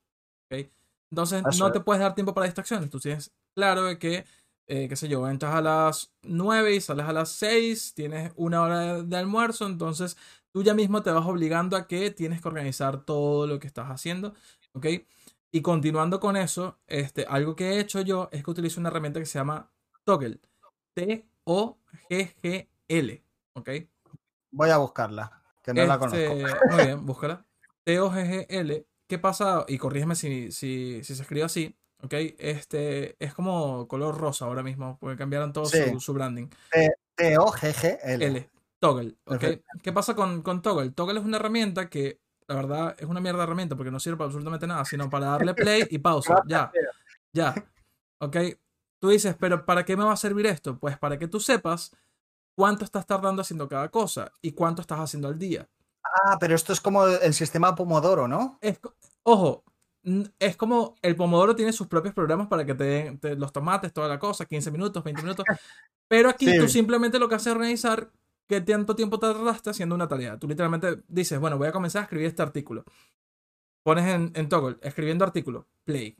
[0.45, 0.71] ¿okay?
[1.11, 2.89] Entonces no te puedes dar tiempo para distracciones.
[2.89, 4.25] Tú tienes claro que
[4.68, 8.63] eh, qué sé yo, entras a las 9 y sales a las 6, tienes una
[8.63, 10.18] hora de, almuerzo, entonces
[10.51, 13.89] tú ya mismo te vas obligando a que tienes que organizar todo lo que estás
[13.89, 14.34] haciendo,
[14.74, 14.88] ¿ok?
[15.51, 19.20] Y continuando con eso, este, algo que he hecho yo es que utilizo una herramienta
[19.20, 19.72] que se llama
[20.03, 20.39] Toggle,
[20.95, 21.24] T-O-G-G-L,
[23.53, 23.70] ¿ok?
[24.51, 26.36] Voy a buscarla, que no este, la conozco.
[26.72, 27.45] Muy bien, búscala.
[27.84, 29.63] T-O-G-G-L, ¿qué pasa?
[29.68, 32.14] Y corrígeme si, si, si se escribe así, ¿ok?
[32.38, 35.78] Este es como color rosa ahora mismo, porque cambiaron todo sí.
[35.91, 36.47] su, su, branding.
[37.16, 38.26] T-O-G-G-L.
[38.26, 38.49] L.
[38.80, 39.43] Toggle, ¿ok?
[39.82, 40.91] ¿Qué pasa con, con Toggle?
[40.91, 44.28] Toggle es una herramienta que, la verdad, es una mierda herramienta porque no sirve para
[44.28, 46.43] absolutamente nada, sino para darle play y pausa.
[46.47, 46.72] ya,
[47.34, 47.56] ya.
[48.20, 48.38] ¿Ok?
[48.99, 50.78] Tú dices, pero ¿para qué me va a servir esto?
[50.78, 51.95] Pues para que tú sepas
[52.56, 55.68] cuánto estás tardando haciendo cada cosa y cuánto estás haciendo al día.
[56.03, 58.58] Ah, pero esto es como el sistema Pomodoro, ¿no?
[58.62, 58.80] Es,
[59.24, 59.64] ojo,
[60.39, 64.08] es como el Pomodoro tiene sus propios programas para que te den los tomates, toda
[64.08, 65.45] la cosa, 15 minutos, 20 minutos.
[66.08, 68.12] Pero aquí tú simplemente lo que haces es organizar
[68.47, 70.38] qué tanto tiempo tardaste haciendo una tarea.
[70.38, 72.84] Tú literalmente dices, bueno, voy a comenzar a escribir este artículo.
[73.84, 76.16] Pones en, en toggle, escribiendo artículo, play.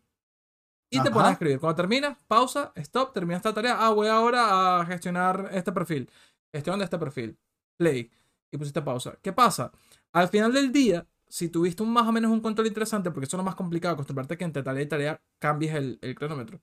[0.90, 1.60] Y te pones a escribir.
[1.60, 3.78] Cuando terminas, pausa, stop, termina esta tarea.
[3.80, 6.10] Ah, voy ahora a gestionar este perfil.
[6.54, 7.38] Gestión de este perfil.
[7.78, 8.12] Play.
[8.52, 9.18] Y pusiste pausa.
[9.22, 9.72] ¿Qué pasa?
[10.14, 11.06] Al final del día,
[11.36, 13.94] si tuviste un más o menos un control interesante, porque eso es lo más complicado,
[13.94, 16.62] acostumbrarte que entre tarea y tarea cambies el, cronómetro.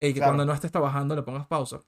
[0.00, 1.82] Y que cuando no estés trabajando le pongas pausa.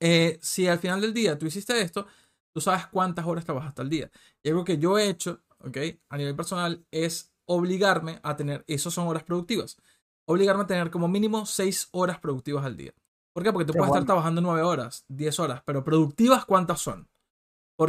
[0.00, 2.06] Eh, si al final del día tú hiciste esto,
[2.54, 4.10] tú sabes cuántas horas trabajaste al día.
[4.42, 5.76] Y algo que yo he hecho, ¿ok?
[6.08, 9.76] A nivel personal, es obligarme a tener, esas son horas productivas,
[10.24, 12.94] obligarme a tener como mínimo 6 horas productivas al día.
[13.34, 13.52] ¿Por qué?
[13.52, 17.06] Porque tú puedes estar trabajando 9 horas, 10 horas, pero productivas, ¿cuántas son?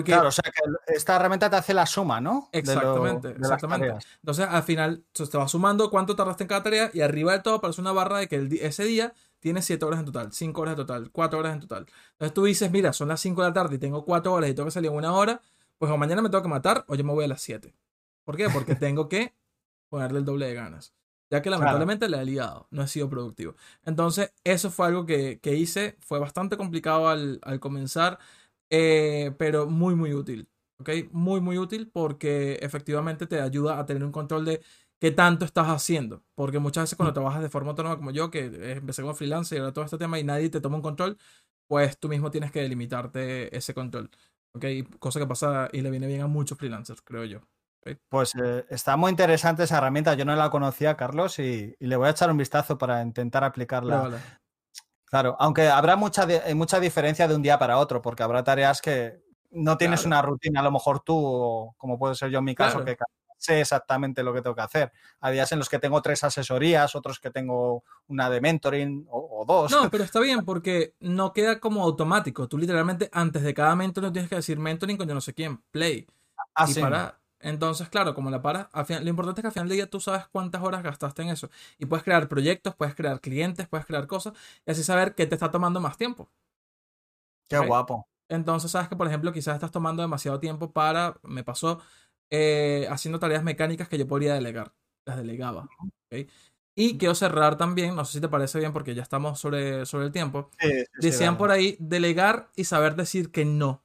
[0.04, 2.50] Claro, o sea que esta herramienta te hace la suma, ¿no?
[2.52, 3.96] Exactamente, exactamente.
[4.22, 7.56] Entonces, al final, te va sumando cuánto tardaste en cada tarea y arriba del todo
[7.56, 10.78] aparece una barra de que ese día tienes 7 horas en total, 5 horas en
[10.78, 11.86] total, 4 horas en total.
[12.14, 14.54] Entonces tú dices, mira, son las 5 de la tarde y tengo 4 horas y
[14.54, 15.42] tengo que salir en una hora,
[15.78, 17.76] pues o mañana me tengo que matar o yo me voy a las 7.
[18.24, 18.50] ¿Por qué?
[18.50, 19.34] Porque tengo que
[19.90, 20.94] ponerle el doble de ganas.
[21.30, 23.56] Ya que lamentablemente le he liado, no he sido productivo.
[23.86, 28.20] Entonces, eso fue algo que, hice, fue bastante complicado al, al comenzar.
[28.76, 30.50] Eh, pero muy, muy útil.
[30.80, 30.90] ¿Ok?
[31.12, 34.64] Muy, muy útil porque efectivamente te ayuda a tener un control de
[35.00, 36.24] qué tanto estás haciendo.
[36.36, 37.14] Porque muchas veces cuando mm.
[37.14, 40.18] trabajas de forma autónoma como yo, que empecé como freelancer y ahora todo este tema
[40.18, 41.18] y nadie te toma un control,
[41.68, 44.10] pues tú mismo tienes que delimitarte ese control.
[44.56, 44.66] ¿Ok?
[44.98, 47.42] Cosa que pasa y le viene bien a muchos freelancers, creo yo.
[48.10, 50.16] Pues eh, está muy interesante esa herramienta.
[50.16, 54.40] Yo no la conocía, Carlos, y, le voy a echar un vistazo para intentar aplicarla.
[55.14, 58.82] Claro, aunque habrá mucha, eh, mucha diferencia de un día para otro, porque habrá tareas
[58.82, 62.56] que no tienes una rutina, a lo mejor tú, como puede ser yo en mi
[62.56, 62.98] caso, que
[63.38, 64.92] sé exactamente lo que tengo que hacer.
[65.20, 69.46] Hay días en los que tengo tres asesorías, otros que tengo una de mentoring o,
[69.48, 69.72] dos.
[69.72, 72.48] No, pero está bien porque no queda como automático.
[72.48, 75.62] Tú literalmente antes de cada mentoring tienes que decir mentoring con yo no sé quién,
[75.70, 76.08] play.
[76.56, 79.78] Ah, y para, entonces, claro, como la paras, lo importante es que al final del
[79.78, 81.50] día tú sabes cuántas horas gastaste en eso.
[81.78, 84.34] Y puedes crear proyectos, puedes crear clientes, puedes crear cosas
[84.66, 86.30] y así saber qué te está tomando más tiempo.
[87.50, 88.08] Qué guapo.
[88.30, 91.20] Entonces, sabes que, por ejemplo, quizás estás tomando demasiado tiempo para.
[91.24, 91.82] Me pasó
[92.30, 94.74] eh, haciendo tareas mecánicas que yo podría delegar.
[95.06, 95.68] Las delegaba.
[96.76, 100.06] Y quiero cerrar también, no sé si te parece bien porque ya estamos sobre, sobre
[100.06, 100.50] el tiempo.
[100.98, 103.84] Decían por ahí delegar y saber decir que no.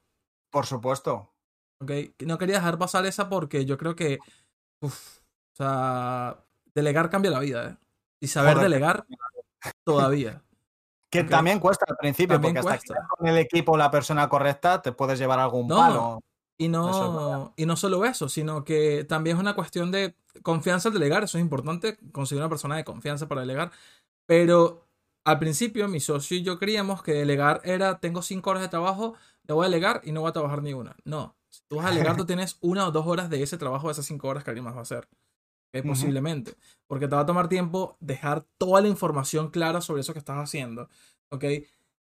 [0.49, 1.29] Por supuesto.
[1.79, 4.19] No quería dejar pasar esa porque yo creo que,
[4.81, 4.89] o
[5.53, 7.77] sea, delegar cambia la vida, ¿eh?
[8.21, 9.05] Y saber delegar
[9.83, 10.41] todavía.
[11.11, 14.91] Que también cuesta al principio, porque hasta que con el equipo la persona correcta te
[14.91, 16.21] puedes llevar algún palo.
[16.55, 20.13] Y no, y no solo eso, sino que también es una cuestión de
[20.43, 21.23] confianza al delegar.
[21.23, 23.71] Eso es importante, conseguir una persona de confianza para delegar.
[24.27, 24.85] Pero
[25.23, 29.15] al principio, mi socio y yo creíamos que delegar era: tengo cinco horas de trabajo,
[29.47, 30.95] le voy a delegar y no voy a trabajar ni una.
[31.05, 31.35] No.
[31.49, 33.93] Si tú vas a alegar, tú tienes una o dos horas de ese trabajo, de
[33.93, 35.07] esas cinco horas que alguien más va a hacer.
[35.85, 36.55] Posiblemente.
[36.87, 40.37] Porque te va a tomar tiempo dejar toda la información clara sobre eso que estás
[40.37, 40.89] haciendo.
[41.29, 41.45] ¿Ok?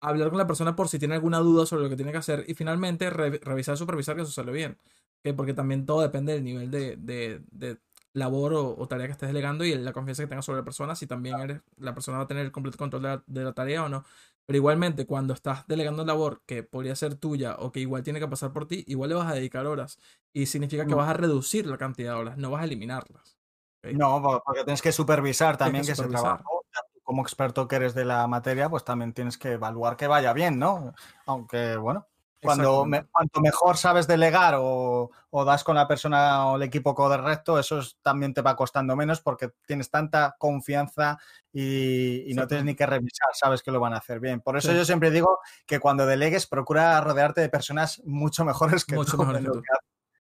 [0.02, 2.46] Hablar con la persona por si tiene alguna duda sobre lo que tiene que hacer.
[2.48, 4.78] Y finalmente revisar, supervisar que eso sale bien.
[5.20, 5.36] ¿Ok?
[5.36, 7.78] Porque también todo depende del nivel de, de, de
[8.20, 10.96] labor o, tarea que estés delegando y la confianza que tengas sobre la persona.
[10.96, 13.54] Si también eres, la persona va a tener el completo control de la, de la
[13.54, 14.04] tarea o no.
[14.46, 18.28] Pero igualmente, cuando estás delegando labor que podría ser tuya o que igual tiene que
[18.28, 20.00] pasar por ti, igual le vas a dedicar horas.
[20.34, 23.38] Y significa que vas a reducir la cantidad de horas, no vas a eliminarlas.
[23.84, 26.66] No, porque tienes que supervisar también que, ese trabajo,
[27.04, 30.60] como experto que eres de la materia, pues también tienes que evaluar que vaya bien,
[30.60, 30.94] ¿no?
[31.26, 32.08] Aunque, bueno,
[32.42, 35.10] cuando cuanto mejor sabes delegar o,
[35.46, 39.50] das con la persona o el equipo correcto, eso también te va costando menos porque
[39.66, 41.18] tienes tanta confianza
[41.52, 44.42] y, no tienes ni que revisar, sabes que lo van a hacer bien.
[44.42, 48.96] Por eso yo siempre digo que cuando delegues, procura rodearte de personas mucho mejores que
[48.96, 49.18] mucho tú.
[49.20, 49.64] Mejores que tú.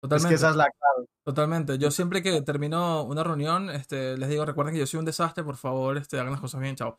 [0.03, 0.35] Totalmente.
[0.35, 1.07] Es que esa es la clave.
[1.23, 1.77] Totalmente.
[1.77, 5.45] Yo siempre que termino una reunión, este, les digo, recuerden que yo soy un desastre,
[5.45, 6.97] por favor, este, hagan las cosas bien, chao.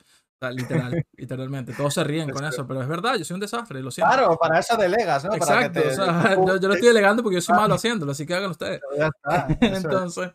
[0.53, 1.75] literal, literalmente.
[1.75, 4.11] Todos se ríen con eso, pero es verdad, yo soy un desastre, lo siento.
[4.11, 5.35] Claro, para eso delegas, ¿no?
[5.35, 5.81] Exacto.
[6.35, 8.81] yo, lo estoy delegando porque yo soy malo haciéndolo, así que hagan ustedes.
[8.97, 10.33] Ya está, Entonces,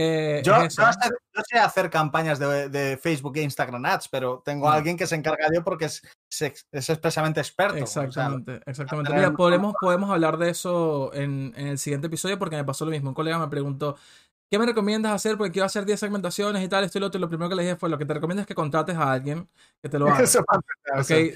[0.00, 5.06] eh, yo, sé, hacer campañas de, Facebook e Instagram Ads, pero tengo a alguien que
[5.06, 7.76] se encarga de ello porque es, es, expresamente experto.
[7.76, 9.12] Exactamente, exactamente.
[9.12, 12.90] Mira, podemos, podemos hablar de eso en, en, el siguiente episodio porque me pasó lo
[12.90, 13.10] mismo.
[13.10, 13.96] Un colega me preguntó,
[14.50, 15.36] ¿qué me recomiendas hacer?
[15.36, 17.18] Porque quiero hacer 10 segmentaciones y tal, esto y lo otro.
[17.18, 19.12] Y lo primero que le dije fue, lo que te recomiendo es que contrates a
[19.12, 19.48] alguien
[19.82, 20.22] que te lo haga.
[20.22, 20.44] Eso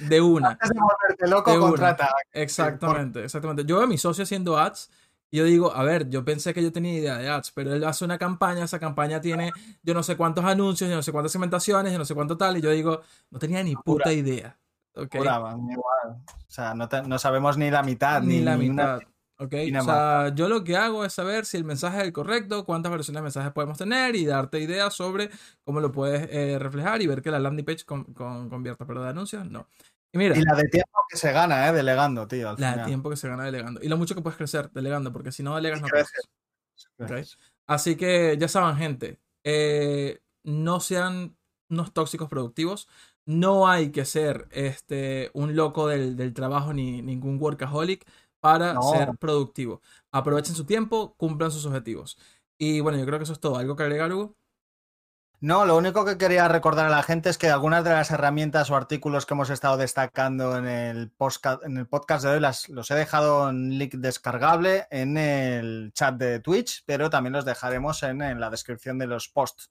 [0.08, 0.50] de una.
[0.50, 2.10] Antes de volverte loco, De contrata.
[2.32, 3.64] Exactamente, exactamente.
[3.64, 4.90] Yo veo a mi socio haciendo ads
[5.35, 7.82] y yo digo, a ver, yo pensé que yo tenía idea de ads, pero él
[7.82, 9.51] hace una campaña, esa campaña tiene
[9.82, 12.57] yo no sé cuántos anuncios, yo no sé cuántas segmentaciones, yo no sé cuánto tal,
[12.57, 14.57] y yo digo, no tenía ni puta idea.
[14.95, 15.39] Ok, Pura,
[15.72, 16.22] igual.
[16.28, 18.22] O sea, no, te- no sabemos ni la mitad.
[18.22, 19.09] ni la ni una- mitad.
[19.39, 22.12] Ok, ni o sea, yo lo que hago es saber si el mensaje es el
[22.12, 25.28] correcto, cuántas versiones de mensajes podemos tener y darte ideas sobre
[25.64, 29.03] cómo lo puedes eh, reflejar y ver que la landing page con, con- convierta, pero
[29.03, 29.66] de anuncios no.
[30.14, 31.72] Y mira, Y la de tiempo que se gana, ¿eh?
[31.72, 32.50] Delegando, tío.
[32.50, 33.82] Al la de tiempo que se gana delegando.
[33.82, 37.36] Y lo mucho que puedes crecer delegando, porque si no delegas no creces.
[37.66, 41.36] Así que ya saben, gente, eh, no sean
[41.68, 42.88] unos tóxicos productivos.
[43.26, 48.06] No hay que ser este, un loco del, del trabajo ni ningún workaholic
[48.38, 48.82] para No.
[48.82, 49.80] ser productivo.
[50.12, 52.18] Aprovechen su tiempo, cumplan sus objetivos.
[52.56, 53.56] Y bueno, yo creo que eso es todo.
[53.56, 54.36] ¿Algo que agregar, Hugo?
[55.45, 58.70] No, lo único que quería recordar a la gente es que algunas de las herramientas
[58.70, 62.70] o artículos que hemos estado destacando en el, posca- en el podcast de hoy las,
[62.70, 68.03] los he dejado en link descargable en el chat de Twitch, pero también los dejaremos
[68.05, 69.70] en, en la descripción de los posts,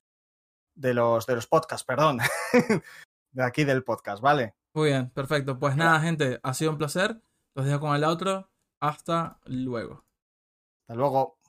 [0.75, 2.19] de los, de los podcasts, perdón,
[3.31, 4.53] de aquí del podcast, ¿vale?
[4.75, 5.57] Muy bien, perfecto.
[5.57, 7.19] Pues nada, gente, ha sido un placer.
[7.55, 8.47] Los dejo con el outro.
[8.79, 10.05] Hasta luego.
[10.83, 11.39] Hasta luego.